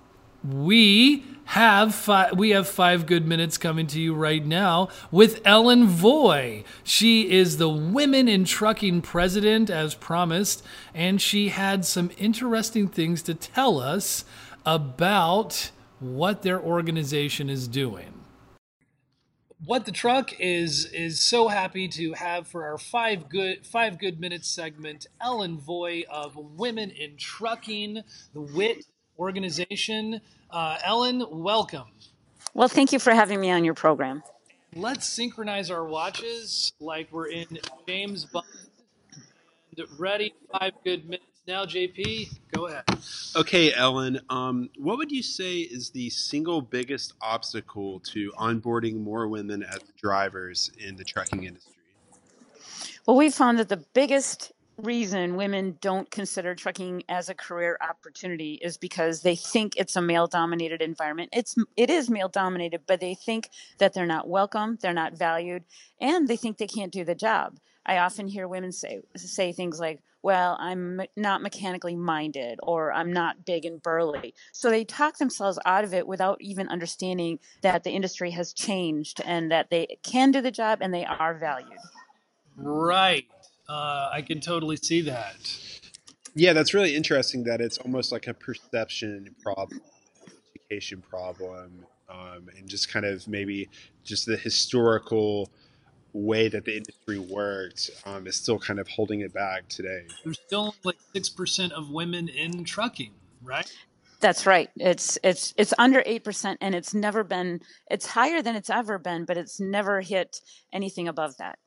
we 0.45 1.25
have 1.49 1.95
five, 1.95 2.37
we 2.37 2.51
have 2.51 2.69
five 2.69 3.07
good 3.07 3.27
minutes 3.27 3.57
coming 3.57 3.87
to 3.87 3.99
you 3.99 4.15
right 4.15 4.45
now 4.45 4.89
with 5.11 5.41
Ellen 5.47 5.87
Voie. 5.87 6.63
She 6.85 7.31
is 7.31 7.57
the 7.57 7.71
Women 7.71 8.29
in 8.29 8.45
Trucking 8.45 9.01
president, 9.01 9.71
as 9.71 9.95
promised, 9.95 10.63
and 10.93 11.23
she 11.23 11.49
had 11.49 11.87
some 11.87 12.11
interesting 12.19 12.87
things 12.87 13.23
to 13.23 13.35
tell 13.35 13.81
us 13.81 14.27
about 14.67 15.71
what 16.01 16.43
their 16.43 16.61
organization 16.61 17.49
is 17.49 17.67
doing. 17.67 18.13
What 19.65 19.87
the 19.87 19.93
truck 19.93 20.39
is 20.39 20.85
is 20.93 21.21
so 21.21 21.49
happy 21.49 21.89
to 21.89 22.13
have 22.13 22.47
for 22.47 22.65
our 22.65 22.79
five 22.79 23.29
good 23.29 23.67
five 23.67 23.99
good 23.99 24.21
minutes 24.21 24.47
segment 24.49 25.07
Ellen 25.21 25.59
Voie 25.59 26.03
of 26.09 26.37
Women 26.37 26.91
in 26.91 27.17
Trucking, 27.17 28.03
the 28.35 28.41
WIT 28.41 28.85
organization. 29.19 30.21
Uh, 30.51 30.79
Ellen, 30.85 31.25
welcome. 31.31 31.89
Well, 32.55 32.69
thank 32.69 32.93
you 32.93 32.99
for 32.99 33.13
having 33.13 33.41
me 33.41 33.51
on 33.51 33.65
your 33.65 33.75
program. 33.75 34.23
Let's 34.75 35.07
synchronize 35.07 35.71
our 35.71 35.85
watches 35.85 36.73
like 36.81 37.09
we're 37.11 37.29
in 37.29 37.59
James 37.87 38.25
Bond. 38.25 38.47
And 39.77 39.87
ready, 39.99 40.35
five 40.53 40.73
good 40.85 41.05
minutes 41.05 41.25
now, 41.47 41.65
JP. 41.65 42.37
Go 42.53 42.67
ahead. 42.67 42.85
Okay, 43.35 43.73
Ellen. 43.73 44.21
Um, 44.29 44.69
what 44.77 44.99
would 44.99 45.11
you 45.11 45.23
say 45.23 45.61
is 45.61 45.91
the 45.91 46.11
single 46.11 46.61
biggest 46.61 47.15
obstacle 47.23 48.01
to 48.01 48.31
onboarding 48.33 49.01
more 49.01 49.27
women 49.29 49.63
as 49.63 49.79
drivers 49.97 50.71
in 50.79 50.97
the 50.97 51.05
trucking 51.05 51.45
industry? 51.45 51.73
Well, 53.07 53.17
we 53.17 53.31
found 53.31 53.59
that 53.59 53.71
the 53.71 53.79
biggest 53.95 54.53
reason 54.79 55.37
women 55.37 55.77
don't 55.81 56.11
consider 56.11 56.55
trucking 56.55 57.03
as 57.09 57.29
a 57.29 57.35
career 57.35 57.77
opportunity 57.81 58.55
is 58.63 58.77
because 58.77 59.23
they 59.23 59.35
think 59.37 59.75
it's 59.77 59.97
a 59.97 60.03
male 60.03 60.27
dominated 60.27 60.81
environment. 60.81 61.31
It's 61.33 61.57
it 61.77 61.91
is 61.91 62.09
male 62.09 62.29
dominated, 62.29 62.83
but 62.87 63.01
they 63.01 63.15
think 63.15 63.51
that 63.79 63.93
they're 63.93 64.07
not 64.07 64.29
welcome, 64.29 64.79
they're 64.81 64.93
not 64.93 65.19
valued, 65.19 65.65
and 66.01 66.29
they 66.29 66.37
think 66.37 66.59
they 66.59 66.67
can't 66.67 66.93
do 66.93 67.05
the 67.05 67.15
job. 67.15 67.59
I 67.85 67.99
often 67.99 68.29
hear 68.29 68.47
women 68.47 68.73
say 68.73 69.01
say 69.17 69.53
things 69.53 69.81
like, 69.81 70.01
"Well, 70.23 70.57
I'm 70.61 71.01
not 71.17 71.43
mechanically 71.43 71.97
minded," 71.97 72.61
or 72.63 72.93
"I'm 72.93 73.13
not 73.13 73.45
big 73.45 73.65
and 73.65 73.83
burly." 73.83 74.35
So 74.53 74.71
they 74.71 74.85
talk 74.85 75.19
themselves 75.19 75.59
out 75.65 75.85
of 75.85 75.95
it 75.95 76.07
without 76.07 76.41
even 76.41 76.69
understanding 76.69 77.41
that 77.63 77.85
the 77.85 77.91
industry 77.91 78.31
has 78.33 78.53
changed 78.53 79.21
and 79.25 79.51
that 79.51 79.71
they 79.71 79.99
can 80.03 80.31
do 80.31 80.41
the 80.41 80.51
job 80.51 80.79
and 80.83 80.95
they 80.95 81.05
are 81.05 81.35
valued. 81.35 81.79
Right. 82.57 83.27
Uh, 83.69 84.09
I 84.13 84.23
can 84.23 84.41
totally 84.41 84.77
see 84.77 85.03
that. 85.03 85.37
Yeah, 86.35 86.53
that's 86.53 86.73
really 86.73 86.95
interesting. 86.95 87.45
That 87.45 87.61
it's 87.61 87.79
almost 87.79 88.13
like 88.13 88.27
a 88.27 88.35
perception 88.35 89.35
problem, 89.43 89.81
education 90.55 91.03
problem, 91.09 91.85
um, 92.09 92.49
and 92.57 92.69
just 92.69 92.91
kind 92.91 93.05
of 93.05 93.27
maybe 93.29 93.69
just 94.05 94.27
the 94.27 94.37
historical 94.37 95.51
way 96.13 96.49
that 96.49 96.65
the 96.65 96.77
industry 96.77 97.19
worked 97.19 97.91
um, 98.07 98.27
is 98.27 98.37
still 98.37 98.59
kind 98.59 98.81
of 98.81 98.89
holding 98.89 99.21
it 99.21 99.33
back 99.35 99.69
today. 99.69 100.07
There's 100.25 100.41
still 100.47 100.75
like 100.85 100.97
six 101.13 101.29
percent 101.29 101.73
of 101.73 101.91
women 101.91 102.29
in 102.29 102.65
trucking, 102.65 103.13
right? 103.43 103.71
That's 104.21 104.47
right. 104.47 104.71
It's 104.77 105.19
it's 105.23 105.55
it's 105.57 105.75
under 105.79 106.03
eight 106.07 106.25
percent, 106.25 106.59
and 106.61 106.75
it's 106.75 106.95
never 106.95 107.23
been. 107.23 107.61
It's 107.91 108.07
higher 108.07 108.43
than 108.43 108.57
it's 108.57 108.71
ever 108.71 108.99
been, 108.99 109.25
but 109.25 109.37
it's 109.37 109.61
never 109.61 110.01
hit 110.01 110.41
anything 110.73 111.07
above 111.07 111.37
that. 111.37 111.59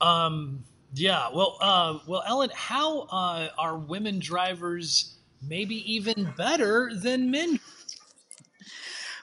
Um, 0.00 0.64
yeah. 0.94 1.28
Well, 1.32 1.56
uh, 1.60 1.98
well, 2.06 2.22
Ellen, 2.26 2.50
how 2.54 3.02
uh, 3.02 3.48
are 3.58 3.76
women 3.76 4.18
drivers 4.18 5.14
maybe 5.48 5.76
even 5.92 6.32
better 6.36 6.90
than 6.94 7.30
men? 7.30 7.58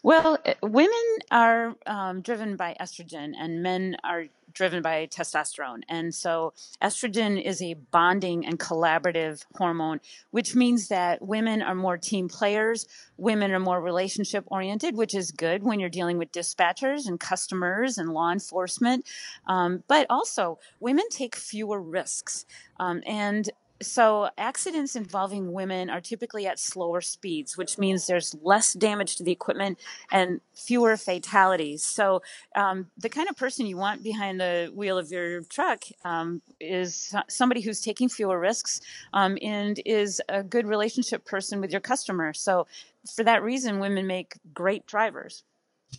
Well, 0.08 0.38
eh, 0.46 0.54
women 0.63 1.17
are 1.32 1.76
um, 1.86 2.22
driven 2.22 2.56
by 2.56 2.78
estrogen, 2.80 3.34
and 3.38 3.62
men 3.62 3.98
are 4.06 4.28
driven 4.54 4.82
by 4.82 5.08
testosterone. 5.08 5.82
And 5.89 6.15
so, 6.15 6.54
estrogen 6.82 7.43
is 7.43 7.62
a 7.62 7.74
bonding 7.74 8.46
and 8.46 8.58
collaborative 8.58 9.43
hormone, 9.56 10.00
which 10.32 10.56
means 10.56 10.88
that 10.88 11.22
women 11.22 11.62
are 11.62 11.76
more 11.76 11.98
team 11.98 12.30
players. 12.30 12.88
Women 13.17 13.52
are 13.52 13.60
more 13.60 13.82
relationship 13.82 14.46
oriented, 14.48 14.96
which 14.96 15.13
is 15.13 15.32
good 15.32 15.62
when 15.62 15.78
you're 15.78 15.89
dealing 15.89 16.17
with 16.17 16.32
dispatchers 16.32 17.06
and 17.06 17.20
customers 17.20 17.98
and 17.98 18.13
law 18.13 18.32
enforcement. 18.32 19.06
Um, 19.46 19.84
but 19.89 20.08
also, 20.10 20.58
women 20.80 21.10
take 21.10 21.36
fewer 21.36 21.82
risks. 21.82 22.46
Um, 22.80 23.04
and 23.06 23.50
so 23.82 24.30
accidents 24.38 24.96
involving 24.96 25.52
women 25.52 25.90
are 25.90 26.02
typically 26.02 26.48
at 26.48 26.60
slower 26.60 27.02
speeds, 27.02 27.58
which 27.58 27.78
means 27.78 28.08
there's 28.08 28.36
less 28.42 28.74
damage 28.74 29.18
to 29.18 29.24
the 29.24 29.32
equipment 29.32 29.80
and 30.12 30.42
fewer 30.54 30.98
fatalities. 30.98 31.84
So 31.84 32.22
um, 32.56 32.88
the 32.98 33.10
kind 33.10 33.30
of 33.30 33.38
person 33.38 33.66
you 33.66 33.78
want 33.78 34.04
behind 34.04 34.40
the 34.40 34.72
wheel 34.74 34.98
of 34.98 35.12
your 35.12 35.42
truck 35.44 35.84
um, 36.04 36.42
is 36.60 37.13
somebody 37.28 37.62
who's 37.62 37.82
taking 37.82 38.10
fewer 38.10 38.40
risks 38.40 38.82
um, 39.13 39.38
and 39.42 39.80
is 39.86 40.22
a 40.30 40.44
good 40.44 40.66
relationship 40.66 41.26
person 41.26 41.62
with 41.62 41.72
your 41.72 41.82
customer. 41.82 42.34
So 42.34 42.68
for 43.16 43.24
that 43.24 43.44
reason, 43.44 43.80
women 43.80 44.08
make 44.08 44.36
great 44.54 44.86
drivers. 44.88 45.44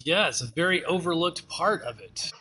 Yeah, 0.05 0.29
it's 0.29 0.43
a 0.43 0.47
very 0.47 0.85
overlooked 0.85 1.49
part 1.49 1.83
of 1.83 2.01
it. 2.01 2.33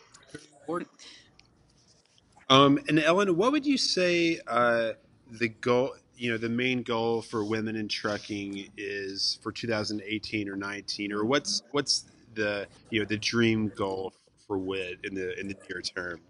Um, 2.50 2.78
and 2.88 2.98
Ellen, 2.98 3.36
what 3.36 3.52
would 3.52 3.66
you 3.66 3.78
say? 3.78 4.40
Uh, 4.46 4.92
the 5.30 5.48
goal 5.48 5.94
you 6.16 6.30
know 6.30 6.36
the 6.36 6.48
main 6.48 6.82
goal 6.82 7.22
for 7.22 7.44
women 7.44 7.76
in 7.76 7.88
trucking 7.88 8.68
is 8.76 9.38
for 9.42 9.52
2018 9.52 10.48
or 10.48 10.56
19 10.56 11.12
or 11.12 11.24
what's 11.24 11.62
what's 11.70 12.06
the 12.34 12.66
you 12.90 12.98
know 13.00 13.06
the 13.06 13.16
dream 13.16 13.70
goal 13.74 14.12
for 14.46 14.58
WIT 14.58 14.98
in 15.04 15.14
the 15.14 15.38
in 15.38 15.48
the 15.48 15.56
near 15.68 15.82
term 15.82 16.20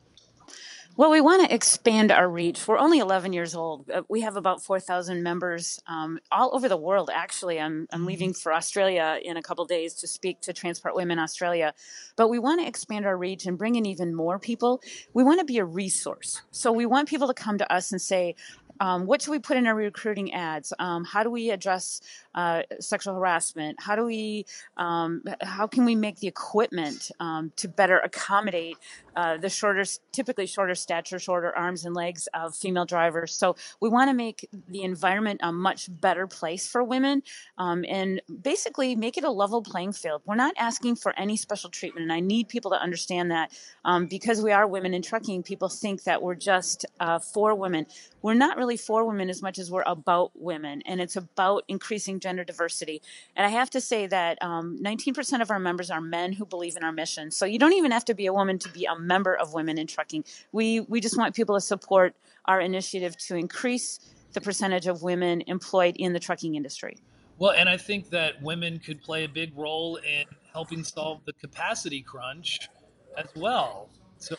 well, 0.99 1.13
we 1.13 1.21
want 1.21 1.49
to 1.49 1.55
expand 1.55 2.11
our 2.11 2.29
reach. 2.29 2.67
We're 2.67 2.77
only 2.77 2.99
11 2.99 3.33
years 3.33 3.55
old. 3.55 3.89
Uh, 3.89 4.03
we 4.09 4.23
have 4.23 4.35
about 4.35 4.65
4,000 4.65 5.23
members 5.23 5.81
um, 5.87 6.19
all 6.33 6.53
over 6.57 6.69
the 6.69 6.77
world. 6.77 7.09
Actually, 7.15 7.61
I'm, 7.61 7.87
I'm 7.93 8.05
leaving 8.05 8.35
for 8.35 8.53
Australia 8.53 9.17
in 9.23 9.37
a 9.37 9.43
couple 9.43 9.65
days 9.65 9.95
to 9.95 10.09
speak 10.09 10.41
to 10.41 10.53
Transport 10.53 10.97
Women 10.97 11.21
Australia. 11.21 11.73
But 12.17 12.31
we 12.31 12.41
want 12.41 12.63
to 12.63 12.67
expand 12.67 13.07
our 13.07 13.17
reach 13.17 13.47
and 13.47 13.57
bring 13.57 13.77
in 13.77 13.87
even 13.87 14.13
more 14.13 14.41
people. 14.41 14.83
We 15.15 15.23
want 15.23 15.39
to 15.39 15.45
be 15.45 15.59
a 15.59 15.65
resource. 15.65 16.43
So 16.51 16.73
we 16.73 16.85
want 16.85 17.09
people 17.09 17.29
to 17.29 17.35
come 17.35 17.59
to 17.59 17.73
us 17.73 17.93
and 17.93 18.03
say, 18.03 18.35
um, 18.81 19.07
what 19.07 19.23
should 19.23 19.31
we 19.31 19.38
put 19.38 19.57
in 19.57 19.67
our 19.67 19.75
recruiting 19.75 20.33
ads? 20.33 20.73
Um, 20.79 21.05
how 21.05 21.23
do 21.23 21.31
we 21.31 21.51
address 21.51 22.01
uh, 22.38 22.62
sexual 22.79 23.14
harassment? 23.16 23.83
How 23.83 23.96
do 23.96 24.05
we, 24.05 24.46
um, 24.77 25.24
how 25.42 25.66
can 25.66 25.85
we 25.85 25.96
make 25.96 26.20
the 26.20 26.29
equipment 26.29 27.11
um, 27.18 27.53
to 27.57 27.66
better 27.66 27.98
accommodate 27.98 28.77
uh, 29.16 29.38
the 29.38 29.48
shorter, 29.48 29.85
typically 30.12 30.46
shorter 30.46 30.77
stature, 30.77 31.18
shorter 31.18 31.51
arms 31.57 31.85
and 31.85 31.96
legs 31.96 32.29
of 32.35 32.55
female 32.55 32.85
drivers? 32.85 33.35
So 33.35 33.57
we 33.81 33.88
want 33.88 34.09
to 34.11 34.14
make 34.14 34.48
the 34.68 34.83
environment 34.83 35.40
a 35.42 35.51
much 35.51 35.88
better 36.01 36.29
place 36.29 36.64
for 36.64 36.85
women 36.85 37.24
um, 37.59 37.85
and 37.88 38.22
basically 38.42 38.94
make 38.94 39.18
it 39.18 39.24
a 39.24 39.31
level 39.33 39.61
playing 39.61 39.92
field. 39.92 40.22
We're 40.24 40.37
not 40.37 40.55
asking 40.57 40.94
for 40.94 41.12
any 41.18 41.37
special 41.37 41.70
treatment, 41.70 42.05
and 42.05 42.12
I 42.12 42.20
need 42.20 42.48
people 42.48 42.70
to 42.70 42.81
understand 42.81 43.33
that 43.33 43.51
um, 43.85 44.07
because 44.07 44.40
we 44.40 44.53
are 44.53 44.64
women 44.64 44.94
in 44.94 45.03
trucking, 45.03 45.42
people 45.42 45.68
think 45.68 46.05
that 46.05 46.22
we're 46.22 46.37
just 46.37 46.87
uh, 47.01 47.18
for 47.18 47.57
women. 47.57 47.87
We're 48.22 48.35
not 48.35 48.57
really 48.57 48.77
for 48.77 49.05
women 49.05 49.29
as 49.29 49.42
much 49.42 49.59
as 49.59 49.72
we're 49.72 49.83
about 49.87 50.31
women, 50.37 50.83
and 50.87 51.01
it's 51.01 51.16
about 51.16 51.64
increasing 51.66 52.20
gender 52.29 52.45
diversity. 52.45 53.01
And 53.37 53.47
I 53.47 53.49
have 53.49 53.71
to 53.71 53.81
say 53.81 54.07
that 54.07 54.37
um, 54.43 54.79
19% 54.83 55.41
of 55.41 55.51
our 55.51 55.59
members 55.59 55.91
are 55.91 56.03
men 56.03 56.35
who 56.35 56.45
believe 56.45 56.77
in 56.77 56.85
our 56.85 56.93
mission. 56.93 57.31
So 57.31 57.47
you 57.47 57.59
don't 57.59 57.73
even 57.73 57.91
have 57.91 58.05
to 58.05 58.14
be 58.14 58.27
a 58.27 58.35
woman 58.35 58.59
to 58.59 58.69
be 58.69 58.85
a 58.85 58.99
member 58.99 59.35
of 59.35 59.55
Women 59.55 59.79
in 59.79 59.87
Trucking. 59.87 60.25
We, 60.53 60.81
we 60.81 61.01
just 61.01 61.17
want 61.17 61.35
people 61.35 61.55
to 61.55 61.61
support 61.61 62.14
our 62.45 62.61
initiative 62.61 63.17
to 63.29 63.35
increase 63.35 63.99
the 64.35 64.43
percentage 64.43 64.87
of 64.87 65.03
women 65.03 65.43
employed 65.47 65.97
in 65.97 66.12
the 66.12 66.21
trucking 66.21 66.55
industry. 66.55 66.99
Well, 67.38 67.53
and 67.53 67.67
I 67.67 67.79
think 67.79 68.11
that 68.11 68.43
women 68.43 68.79
could 68.79 69.01
play 69.01 69.25
a 69.25 69.29
big 69.29 69.57
role 69.57 69.97
in 69.97 70.25
helping 70.53 70.85
solve 70.85 71.25
the 71.25 71.33
capacity 71.33 72.03
crunch 72.03 72.69
as 73.17 73.29
well. 73.37 73.88
So 74.19 74.37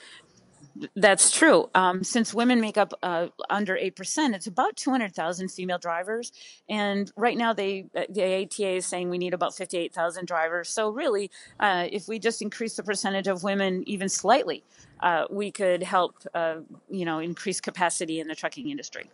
that's 0.95 1.31
true. 1.31 1.69
Um, 1.75 2.03
since 2.03 2.33
women 2.33 2.61
make 2.61 2.77
up 2.77 2.93
uh, 3.03 3.27
under 3.49 3.75
eight 3.75 3.95
percent, 3.95 4.35
it's 4.35 4.47
about 4.47 4.75
two 4.75 4.91
hundred 4.91 5.13
thousand 5.13 5.49
female 5.49 5.77
drivers, 5.77 6.31
and 6.69 7.11
right 7.15 7.37
now 7.37 7.53
they 7.53 7.85
uh, 7.95 8.03
the 8.09 8.43
ATA 8.43 8.75
is 8.75 8.85
saying 8.85 9.09
we 9.09 9.17
need 9.17 9.33
about 9.33 9.55
fifty 9.55 9.77
eight 9.77 9.93
thousand 9.93 10.25
drivers. 10.25 10.69
So 10.69 10.89
really, 10.89 11.31
uh, 11.59 11.87
if 11.91 12.07
we 12.07 12.19
just 12.19 12.41
increase 12.41 12.75
the 12.75 12.83
percentage 12.83 13.27
of 13.27 13.43
women 13.43 13.83
even 13.87 14.09
slightly, 14.09 14.63
uh, 15.01 15.25
we 15.29 15.51
could 15.51 15.83
help 15.83 16.15
uh, 16.33 16.57
you 16.89 17.05
know 17.05 17.19
increase 17.19 17.59
capacity 17.59 18.19
in 18.19 18.27
the 18.27 18.35
trucking 18.35 18.69
industry. 18.69 19.09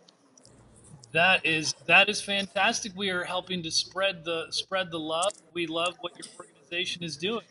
That 1.12 1.46
is 1.46 1.74
that 1.86 2.08
is 2.08 2.20
fantastic. 2.20 2.92
We 2.94 3.10
are 3.10 3.24
helping 3.24 3.62
to 3.62 3.70
spread 3.70 4.24
the 4.24 4.46
spread 4.50 4.90
the 4.90 5.00
love. 5.00 5.32
We 5.52 5.66
love 5.66 5.96
what 6.00 6.12
your 6.18 6.26
organization 6.38 7.02
is 7.02 7.16
doing. 7.16 7.44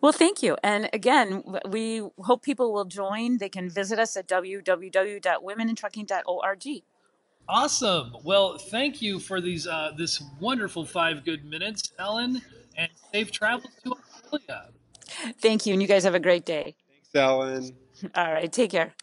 Well, 0.00 0.12
thank 0.12 0.42
you. 0.42 0.56
And 0.62 0.88
again, 0.92 1.42
we 1.68 2.08
hope 2.18 2.42
people 2.42 2.72
will 2.72 2.86
join. 2.86 3.38
They 3.38 3.50
can 3.50 3.68
visit 3.68 3.98
us 3.98 4.16
at 4.16 4.28
www.womenintrucking.org. 4.28 6.82
Awesome. 7.48 8.14
Well, 8.22 8.58
thank 8.58 9.02
you 9.02 9.18
for 9.18 9.40
these 9.40 9.66
uh, 9.66 9.90
this 9.96 10.22
wonderful 10.38 10.84
five 10.84 11.24
good 11.24 11.44
minutes, 11.44 11.90
Ellen, 11.98 12.40
and 12.76 12.88
safe 13.12 13.32
travels 13.32 13.72
to 13.84 13.92
Australia. 13.92 14.68
Thank 15.40 15.66
you, 15.66 15.72
and 15.72 15.82
you 15.82 15.88
guys 15.88 16.04
have 16.04 16.14
a 16.14 16.20
great 16.20 16.44
day. 16.44 16.76
Thanks, 16.88 17.08
Ellen. 17.14 17.74
All 18.14 18.32
right, 18.32 18.52
take 18.52 18.70
care. 18.70 18.94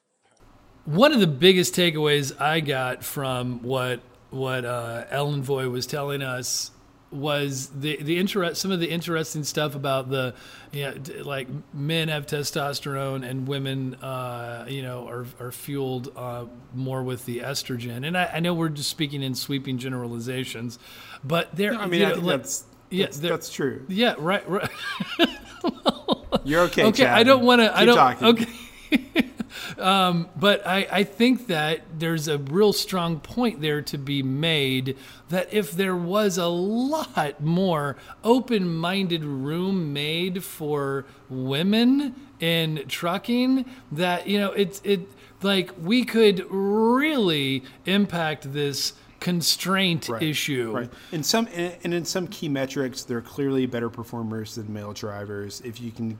One 0.85 1.11
of 1.11 1.19
the 1.19 1.27
biggest 1.27 1.75
takeaways 1.75 2.39
I 2.39 2.61
got 2.61 3.03
from 3.03 3.61
what 3.63 3.99
what 4.29 4.63
uh, 4.63 5.03
Ellen 5.09 5.43
Voie 5.43 5.67
was 5.69 5.85
telling 5.85 6.21
us 6.21 6.71
was 7.11 7.67
the 7.67 8.01
the 8.03 8.17
interest 8.17 8.61
some 8.61 8.71
of 8.71 8.79
the 8.81 8.89
interesting 8.89 9.43
stuff 9.43 9.75
about 9.75 10.09
the 10.09 10.33
you 10.73 10.83
know, 10.83 10.93
like 11.23 11.47
men 11.73 12.09
have 12.09 12.25
testosterone 12.25 13.27
and 13.27 13.47
women 13.47 13.95
uh, 13.95 14.65
you 14.67 14.81
know 14.81 15.07
are 15.07 15.25
are 15.39 15.51
fueled 15.51 16.11
uh, 16.17 16.45
more 16.73 17.03
with 17.03 17.25
the 17.25 17.39
estrogen 17.39 18.05
and 18.05 18.17
I, 18.17 18.31
I, 18.33 18.39
know 18.41 18.53
we're 18.53 18.69
just 18.69 18.89
speaking 18.89 19.23
in 19.23 19.35
sweeping 19.35 19.77
generalizations 19.77 20.79
but 21.23 21.55
there 21.55 21.73
no, 21.73 21.79
I 21.79 21.85
mean 21.85 22.01
you 22.01 22.05
know, 22.07 22.11
I 22.11 22.15
think 22.15 22.27
that's 22.27 22.65
yeah 22.89 23.05
that's, 23.05 23.19
that's, 23.19 23.49
true 23.53 23.85
yeah 23.87 24.15
right 24.17 24.47
right 24.49 24.69
you're 26.43 26.61
okay 26.63 26.83
okay 26.85 27.03
Chad. 27.03 27.17
I 27.17 27.23
don't 27.23 27.45
want 27.45 27.61
to 27.61 27.75
I 27.75 27.85
don't 27.85 27.95
talking. 27.95 28.27
okay 28.27 29.31
Um, 29.79 30.29
but 30.35 30.65
I, 30.65 30.87
I 30.91 31.03
think 31.03 31.47
that 31.47 31.81
there's 31.99 32.27
a 32.27 32.37
real 32.37 32.73
strong 32.73 33.19
point 33.19 33.61
there 33.61 33.81
to 33.83 33.97
be 33.97 34.23
made 34.23 34.97
that 35.29 35.53
if 35.53 35.71
there 35.71 35.95
was 35.95 36.37
a 36.37 36.47
lot 36.47 37.41
more 37.41 37.95
open 38.23 38.73
minded 38.73 39.23
room 39.23 39.93
made 39.93 40.43
for 40.43 41.05
women 41.29 42.15
in 42.39 42.85
trucking, 42.87 43.65
that, 43.91 44.27
you 44.27 44.39
know, 44.39 44.51
it's, 44.51 44.81
it, 44.83 45.01
like 45.43 45.71
we 45.81 46.03
could 46.03 46.45
really 46.49 47.63
impact 47.85 48.51
this 48.53 48.93
constraint 49.19 50.09
Right, 50.09 50.23
issue. 50.23 50.71
Right. 50.75 50.89
In 51.11 51.23
some 51.23 51.47
and 51.47 51.93
in 51.93 52.05
some 52.05 52.27
key 52.27 52.49
metrics, 52.49 53.03
they're 53.03 53.21
clearly 53.21 53.65
better 53.65 53.89
performers 53.89 54.55
than 54.55 54.71
male 54.71 54.93
drivers 54.93 55.61
if 55.61 55.81
you 55.81 55.91
can, 55.91 56.19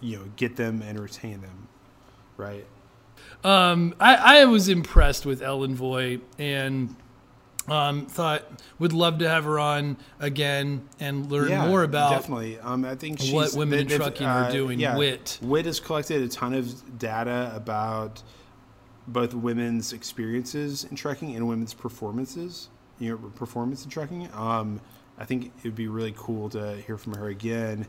you 0.00 0.18
know, 0.18 0.24
get 0.36 0.56
them 0.56 0.82
and 0.82 0.98
retain 0.98 1.40
them. 1.40 1.68
Right. 2.36 2.66
Um, 3.42 3.94
I, 4.00 4.40
I 4.40 4.44
was 4.46 4.68
impressed 4.68 5.26
with 5.26 5.42
Ellen 5.42 5.74
Voie 5.74 6.18
and 6.38 6.94
um, 7.68 8.06
thought 8.06 8.44
would 8.78 8.92
love 8.92 9.18
to 9.18 9.28
have 9.28 9.44
her 9.44 9.58
on 9.58 9.96
again 10.20 10.88
and 11.00 11.30
learn 11.30 11.50
Yeah, 11.50 11.66
more 11.66 11.82
about 11.82 12.10
definitely. 12.10 12.58
Um, 12.58 12.84
I 12.84 12.94
think 12.94 13.20
what 13.30 13.54
women 13.54 13.80
in 13.80 13.88
trucking 13.88 14.26
are 14.26 14.50
doing. 14.50 14.78
yeah, 14.80 14.96
Wit. 14.96 15.38
Wit 15.42 15.66
has 15.66 15.80
collected 15.80 16.22
a 16.22 16.28
ton 16.28 16.54
of 16.54 16.98
data 16.98 17.52
about 17.54 18.22
both 19.06 19.34
women's 19.34 19.92
experiences 19.92 20.84
in 20.84 20.96
trucking 20.96 21.34
and 21.36 21.46
women's 21.48 21.74
performances. 21.74 22.68
You 22.98 23.10
know, 23.10 23.16
performance 23.30 23.84
in 23.84 23.90
trucking. 23.90 24.28
Um, 24.34 24.80
I 25.18 25.24
think 25.24 25.46
it 25.46 25.64
would 25.64 25.74
be 25.74 25.88
really 25.88 26.14
cool 26.16 26.48
to 26.50 26.76
hear 26.76 26.96
from 26.96 27.14
her 27.14 27.28
again. 27.28 27.86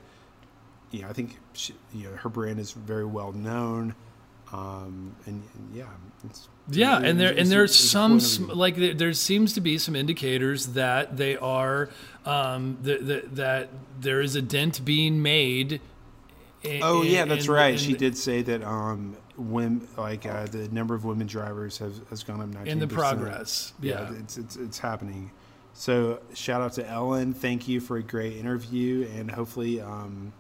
You 0.92 1.02
know, 1.04 1.10
I 1.10 1.14
think 1.14 1.38
she, 1.54 1.74
you 1.94 2.10
know 2.10 2.16
her 2.16 2.30
brand 2.30 2.60
is 2.60 2.72
very 2.72 3.06
well 3.06 3.32
known. 3.32 3.94
Um, 4.54 5.16
and, 5.26 5.42
and 5.56 5.76
yeah, 5.76 5.86
it's, 6.24 6.48
Yeah, 6.70 7.00
and 7.02 7.20
there 7.20 7.34
and 7.36 7.50
there's 7.50 7.76
some 7.76 8.20
like 8.48 8.76
there, 8.76 8.94
there 8.94 9.14
seems 9.14 9.54
to 9.54 9.62
be 9.62 9.78
some 9.78 9.96
indicators 9.96 10.68
that 10.68 11.18
they 11.18 11.36
are 11.38 11.90
um, 12.26 12.78
that 12.84 13.06
that 13.08 13.36
that 13.36 13.70
there 14.00 14.22
is 14.22 14.36
a 14.36 14.42
dent 14.42 14.84
being 14.86 15.22
made. 15.22 15.82
i- 16.64 16.80
Oh 16.84 17.02
yeah, 17.02 17.26
that's 17.26 17.46
in- 17.46 17.52
right. 17.52 17.74
in 17.74 17.78
she 17.80 17.94
did 17.94 18.16
say 18.18 18.42
that 18.44 18.64
um, 18.64 19.18
women 19.36 19.88
like 19.98 20.26
uh, 20.26 20.46
the 20.46 20.68
number 20.70 20.94
of 20.96 21.04
women 21.06 21.28
drivers 21.28 21.80
has 21.80 22.00
has 22.10 22.24
gone 22.24 22.40
up 22.40 22.48
19 22.48 22.72
in 22.72 22.80
the 22.80 22.88
progress. 22.88 23.74
Yeah. 23.82 24.14
it's 24.20 24.38
it's 24.38 24.56
it's 24.56 24.80
happening. 24.80 25.32
So 25.74 26.22
shout 26.34 26.62
out 26.62 26.74
to 26.74 26.88
Ellen. 26.90 27.34
Thank 27.34 27.68
you 27.68 27.82
for 27.82 27.98
a 27.98 28.04
great 28.04 28.38
interview, 28.38 29.10
and 29.14 29.30
hopefully, 29.30 29.82
um, 29.82 30.32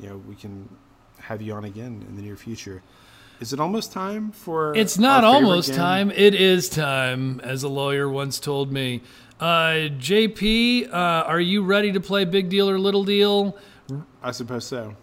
you 0.00 0.08
know, 0.08 0.16
we 0.26 0.34
can 0.34 0.68
have 1.20 1.40
you 1.40 1.52
on 1.52 1.64
again 1.64 2.04
in 2.08 2.16
the 2.16 2.22
near 2.22 2.36
future. 2.36 2.82
Is 3.44 3.52
it 3.52 3.60
almost 3.60 3.92
time 3.92 4.32
for? 4.32 4.74
It's 4.74 4.98
not 4.98 5.22
almost 5.22 5.68
game? 5.68 5.76
time. 5.76 6.10
It 6.12 6.34
is 6.34 6.70
time, 6.70 7.40
as 7.40 7.62
a 7.62 7.68
lawyer 7.68 8.08
once 8.08 8.40
told 8.40 8.72
me. 8.72 9.02
Uh, 9.38 9.92
JP, 10.00 10.88
uh, 10.88 10.92
are 10.94 11.42
you 11.42 11.62
ready 11.62 11.92
to 11.92 12.00
play 12.00 12.24
Big 12.24 12.48
Deal 12.48 12.70
or 12.70 12.78
Little 12.78 13.04
Deal? 13.04 13.58
I 14.22 14.30
suppose 14.30 14.64
so. 14.64 14.96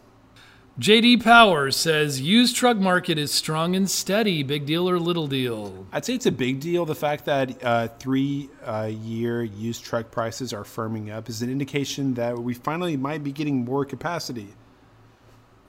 JD 0.79 1.23
Power 1.23 1.69
says 1.69 2.19
used 2.19 2.55
truck 2.55 2.77
market 2.77 3.19
is 3.19 3.31
strong 3.31 3.75
and 3.75 3.87
steady. 3.87 4.41
Big 4.41 4.65
deal 4.65 4.89
or 4.89 4.97
little 4.97 5.27
deal? 5.27 5.85
I'd 5.91 6.03
say 6.03 6.15
it's 6.15 6.25
a 6.25 6.31
big 6.31 6.61
deal. 6.61 6.87
The 6.87 6.95
fact 6.95 7.25
that 7.25 7.63
uh, 7.63 7.89
three 7.99 8.49
uh, 8.65 8.89
year 8.91 9.43
used 9.43 9.85
truck 9.85 10.09
prices 10.09 10.51
are 10.51 10.63
firming 10.63 11.13
up 11.15 11.29
is 11.29 11.43
an 11.43 11.51
indication 11.51 12.15
that 12.15 12.35
we 12.35 12.55
finally 12.55 12.97
might 12.97 13.23
be 13.23 13.31
getting 13.31 13.63
more 13.63 13.85
capacity. 13.85 14.47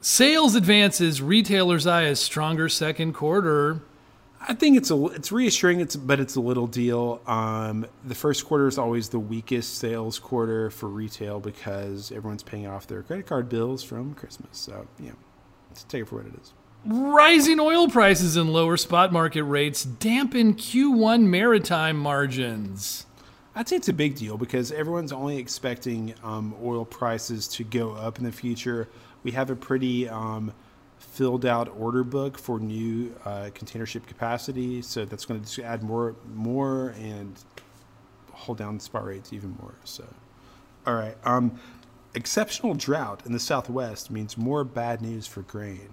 Sales 0.05 0.57
advances, 0.57 1.23
retailers 1.23 1.87
eye 1.87 2.03
a 2.03 2.17
stronger 2.17 2.69
second 2.69 3.13
quarter. 3.13 3.83
I 4.41 4.53
think 4.53 4.77
it's 4.77 4.91
a 4.91 5.07
it's 5.07 5.31
reassuring. 5.31 5.79
It's 5.79 5.95
but 5.95 6.19
it's 6.19 6.35
a 6.35 6.41
little 6.41 6.67
deal. 6.67 7.21
Um, 7.25 7.87
the 8.05 8.17
first 8.17 8.45
quarter 8.45 8.67
is 8.67 8.79
always 8.79 9.11
the 9.11 9.21
weakest 9.21 9.79
sales 9.79 10.19
quarter 10.19 10.71
for 10.71 10.89
retail 10.89 11.39
because 11.39 12.11
everyone's 12.11 12.43
paying 12.43 12.67
off 12.67 12.89
their 12.89 13.05
credit 13.05 13.29
card 13.29 13.49
bills 13.49 13.85
from 13.85 14.15
Christmas. 14.15 14.59
So 14.59 14.89
yeah, 14.99 15.13
let's 15.71 15.85
take 15.85 16.03
it 16.03 16.09
for 16.09 16.17
what 16.17 16.27
it 16.27 16.35
is. 16.35 16.53
Rising 16.85 17.61
oil 17.61 17.89
prices 17.89 18.35
and 18.37 18.53
lower 18.53 18.77
spot 18.77 19.13
market 19.13 19.45
rates 19.45 19.85
dampen 19.85 20.55
Q1 20.55 21.23
maritime 21.27 21.97
margins. 21.97 23.07
I'd 23.55 23.69
say 23.69 23.77
it's 23.77 23.89
a 23.89 23.93
big 23.93 24.17
deal 24.17 24.37
because 24.37 24.73
everyone's 24.73 25.13
only 25.13 25.37
expecting 25.37 26.15
um, 26.25 26.57
oil 26.61 26.85
prices 26.85 27.47
to 27.49 27.63
go 27.63 27.93
up 27.93 28.19
in 28.19 28.25
the 28.25 28.33
future. 28.33 28.89
We 29.23 29.33
have 29.33 29.51
a 29.51 29.57
pretty 29.57 30.09
um, 30.09 30.53
filled 30.99 31.45
out 31.45 31.73
order 31.77 32.05
book 32.05 32.39
for 32.39 32.59
new 32.59 33.15
uh, 33.25 33.51
container 33.55 33.87
ship 33.87 34.07
capacity, 34.07 34.83
so 34.83 35.05
that's 35.05 35.25
going 35.25 35.43
to 35.43 35.63
add 35.63 35.83
more, 35.83 36.17
more, 36.35 36.95
and 36.99 37.37
hold 38.33 38.59
down 38.59 38.79
the 38.79 38.83
spot 38.83 39.05
rates 39.05 39.33
even 39.33 39.57
more. 39.61 39.75
So, 39.85 40.05
all 40.87 40.95
right. 40.95 41.17
Um, 41.25 41.59
exceptional 42.15 42.75
drought 42.75 43.23
in 43.25 43.33
the 43.33 43.41
Southwest 43.41 44.11
means 44.11 44.37
more 44.37 44.65
bad 44.65 45.03
news 45.03 45.27
for 45.27 45.43
grain. 45.43 45.89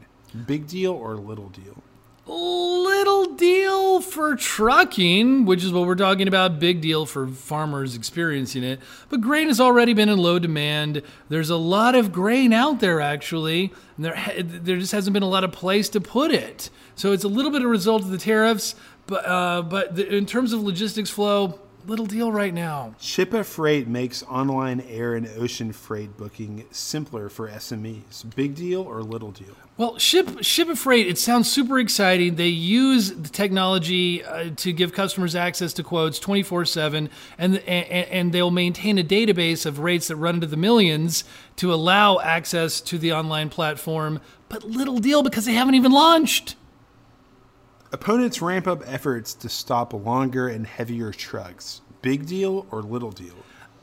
Big 0.46 0.68
deal 0.68 0.94
or 0.94 1.16
little 1.16 1.50
deal? 1.50 1.84
Little 2.30 3.34
deal 3.34 4.02
for 4.02 4.36
trucking, 4.36 5.46
which 5.46 5.64
is 5.64 5.72
what 5.72 5.88
we're 5.88 5.96
talking 5.96 6.28
about. 6.28 6.60
Big 6.60 6.80
deal 6.80 7.08
for 7.08 7.28
farmers 7.28 7.96
experiencing 7.96 8.64
it. 8.64 8.80
But 9.10 9.22
grain 9.22 9.48
has 9.48 9.60
already 9.60 9.94
been 9.94 10.10
in 10.10 10.20
low 10.20 10.38
demand. 10.38 11.02
There's 11.30 11.50
a 11.50 11.56
lot 11.56 11.96
of 11.96 12.12
grain 12.12 12.54
out 12.54 12.82
there, 12.82 13.02
actually, 13.02 13.74
and 13.96 14.06
there 14.06 14.34
there 14.38 14.78
just 14.78 14.92
hasn't 14.92 15.16
been 15.16 15.24
a 15.24 15.30
lot 15.30 15.44
of 15.44 15.52
place 15.52 15.90
to 15.90 16.00
put 16.00 16.30
it. 16.30 16.70
So 16.94 17.14
it's 17.14 17.24
a 17.24 17.28
little 17.28 17.50
bit 17.50 17.64
a 17.64 17.68
result 17.68 18.04
of 18.04 18.10
the 18.10 18.18
tariffs, 18.20 18.76
but 19.08 19.26
uh, 19.26 19.64
but 19.64 19.96
the, 19.96 20.16
in 20.16 20.28
terms 20.28 20.54
of 20.54 20.62
logistics 20.62 21.10
flow, 21.10 21.60
little 21.90 22.06
deal 22.06 22.32
right 22.32 22.54
now. 22.54 22.94
Shipa 23.00 23.44
Freight 23.44 23.88
makes 23.88 24.22
online 24.24 24.80
air 24.82 25.16
and 25.16 25.28
ocean 25.38 25.74
freight 25.74 26.16
booking 26.18 26.66
simpler 26.72 27.30
for 27.30 27.50
SMEs. 27.50 28.24
Big 28.36 28.56
deal 28.56 28.82
or 28.82 29.02
little 29.02 29.32
deal? 29.32 29.56
Well, 29.78 29.98
ship 29.98 30.44
ship 30.44 30.68
and 30.68 30.78
freight. 30.78 31.08
It 31.08 31.18
sounds 31.18 31.52
super 31.52 31.80
exciting. 31.80 32.36
They 32.36 32.50
use 32.50 33.12
the 33.12 33.30
technology 33.30 34.24
uh, 34.24 34.52
to 34.58 34.72
give 34.72 34.94
customers 34.94 35.36
access 35.36 35.74
to 35.74 35.84
quotes 35.84 36.20
twenty 36.20 36.44
four 36.44 36.66
seven, 36.66 37.10
and 37.38 37.58
and 37.60 38.32
they'll 38.32 38.52
maintain 38.52 38.98
a 38.98 39.04
database 39.04 39.66
of 39.66 39.80
rates 39.80 40.10
that 40.10 40.18
run 40.18 40.36
into 40.36 40.48
the 40.48 40.58
millions 40.58 41.24
to 41.56 41.74
allow 41.74 42.20
access 42.20 42.82
to 42.82 42.98
the 42.98 43.14
online 43.14 43.50
platform. 43.50 44.22
But 44.50 44.64
little 44.64 45.00
deal 45.00 45.24
because 45.24 45.46
they 45.46 45.54
haven't 45.54 45.76
even 45.76 45.92
launched. 45.92 46.56
Opponents 47.92 48.40
ramp 48.40 48.68
up 48.68 48.84
efforts 48.86 49.34
to 49.34 49.50
stop 49.50 49.94
longer 49.94 50.48
and 50.48 50.68
heavier 50.68 51.12
trucks. 51.12 51.82
Big 52.04 52.28
deal 52.28 52.68
or 52.70 52.84
little 52.84 53.12
deal? 53.12 53.34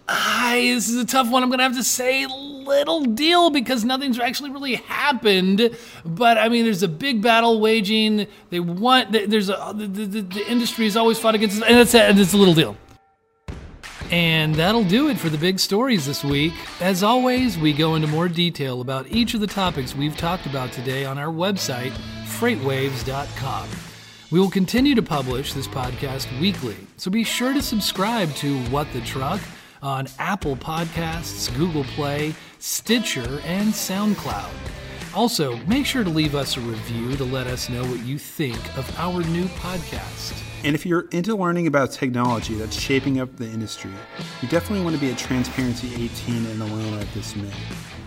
I, 0.08 0.70
this 0.74 0.88
is 0.88 1.02
a 1.02 1.04
tough 1.04 1.28
one. 1.28 1.42
I'm 1.42 1.48
going 1.48 1.58
to 1.58 1.64
have 1.64 1.74
to 1.74 1.82
say 1.82 2.24
little 2.26 3.02
deal 3.04 3.50
because 3.50 3.84
nothing's 3.84 4.20
actually 4.20 4.50
really 4.50 4.76
happened. 4.76 5.76
But 6.04 6.38
I 6.38 6.48
mean, 6.48 6.64
there's 6.64 6.84
a 6.84 6.88
big 6.88 7.20
battle 7.20 7.58
waging. 7.60 8.28
They 8.50 8.60
want, 8.60 9.10
there's 9.10 9.48
a, 9.48 9.72
the, 9.74 9.88
the, 9.88 10.20
the 10.20 10.46
industry 10.48 10.84
has 10.84 10.96
always 10.96 11.18
fought 11.18 11.34
against 11.34 11.60
and 11.62 11.76
it's 11.76 11.94
a, 11.94 12.08
it's 12.10 12.32
a 12.32 12.36
little 12.36 12.54
deal. 12.54 12.76
And 14.12 14.54
that'll 14.54 14.84
do 14.84 15.08
it 15.08 15.18
for 15.18 15.30
the 15.30 15.38
big 15.38 15.58
stories 15.58 16.06
this 16.06 16.22
week. 16.22 16.52
As 16.80 17.02
always, 17.02 17.58
we 17.58 17.72
go 17.72 17.96
into 17.96 18.06
more 18.06 18.28
detail 18.28 18.80
about 18.80 19.08
each 19.08 19.34
of 19.34 19.40
the 19.40 19.48
topics 19.48 19.96
we've 19.96 20.16
talked 20.16 20.46
about 20.46 20.70
today 20.70 21.04
on 21.04 21.18
our 21.18 21.32
website, 21.32 21.90
freightwaves.com. 22.38 23.68
We 24.32 24.40
will 24.40 24.50
continue 24.50 24.96
to 24.96 25.02
publish 25.02 25.52
this 25.52 25.68
podcast 25.68 26.26
weekly, 26.40 26.74
so 26.96 27.12
be 27.12 27.22
sure 27.22 27.54
to 27.54 27.62
subscribe 27.62 28.34
to 28.34 28.58
What 28.70 28.92
the 28.92 29.00
Truck 29.02 29.40
on 29.80 30.08
Apple 30.18 30.56
Podcasts, 30.56 31.56
Google 31.56 31.84
Play, 31.84 32.34
Stitcher, 32.58 33.40
and 33.44 33.72
SoundCloud. 33.72 34.50
Also, 35.14 35.56
make 35.68 35.86
sure 35.86 36.02
to 36.02 36.10
leave 36.10 36.34
us 36.34 36.56
a 36.56 36.60
review 36.60 37.14
to 37.14 37.22
let 37.22 37.46
us 37.46 37.68
know 37.68 37.84
what 37.84 38.04
you 38.04 38.18
think 38.18 38.58
of 38.76 38.98
our 38.98 39.22
new 39.28 39.44
podcast. 39.44 40.36
And 40.64 40.74
if 40.74 40.84
you're 40.84 41.06
into 41.12 41.36
learning 41.36 41.68
about 41.68 41.92
technology 41.92 42.54
that's 42.54 42.76
shaping 42.76 43.20
up 43.20 43.36
the 43.36 43.46
industry, 43.46 43.92
you 44.42 44.48
definitely 44.48 44.84
want 44.84 44.96
to 44.96 45.00
be 45.00 45.12
at 45.12 45.18
Transparency 45.18 45.94
18 45.94 46.46
in 46.46 46.60
Atlanta 46.60 47.06
this 47.14 47.36
May. 47.36 47.52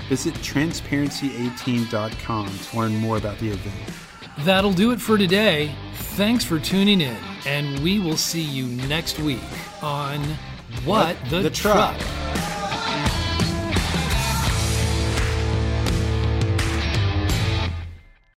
Visit 0.10 0.34
transparency18.com 0.34 2.58
to 2.58 2.78
learn 2.78 2.94
more 2.98 3.16
about 3.16 3.40
the 3.40 3.52
event. 3.52 4.09
That'll 4.44 4.74
do 4.74 4.92
it 4.92 5.02
for 5.02 5.18
today. 5.18 5.74
Thanks 6.16 6.44
for 6.44 6.60
tuning 6.60 7.02
in, 7.02 7.18
and 7.46 7.80
we 7.80 8.00
will 8.00 8.18
see 8.18 8.42
you 8.42 8.66
next 8.88 9.20
week 9.20 9.40
on 9.82 10.20
What, 10.86 11.18
the, 11.30 11.40
the 11.42 11.50
Truck. 11.50 11.98
truck. 11.98 12.59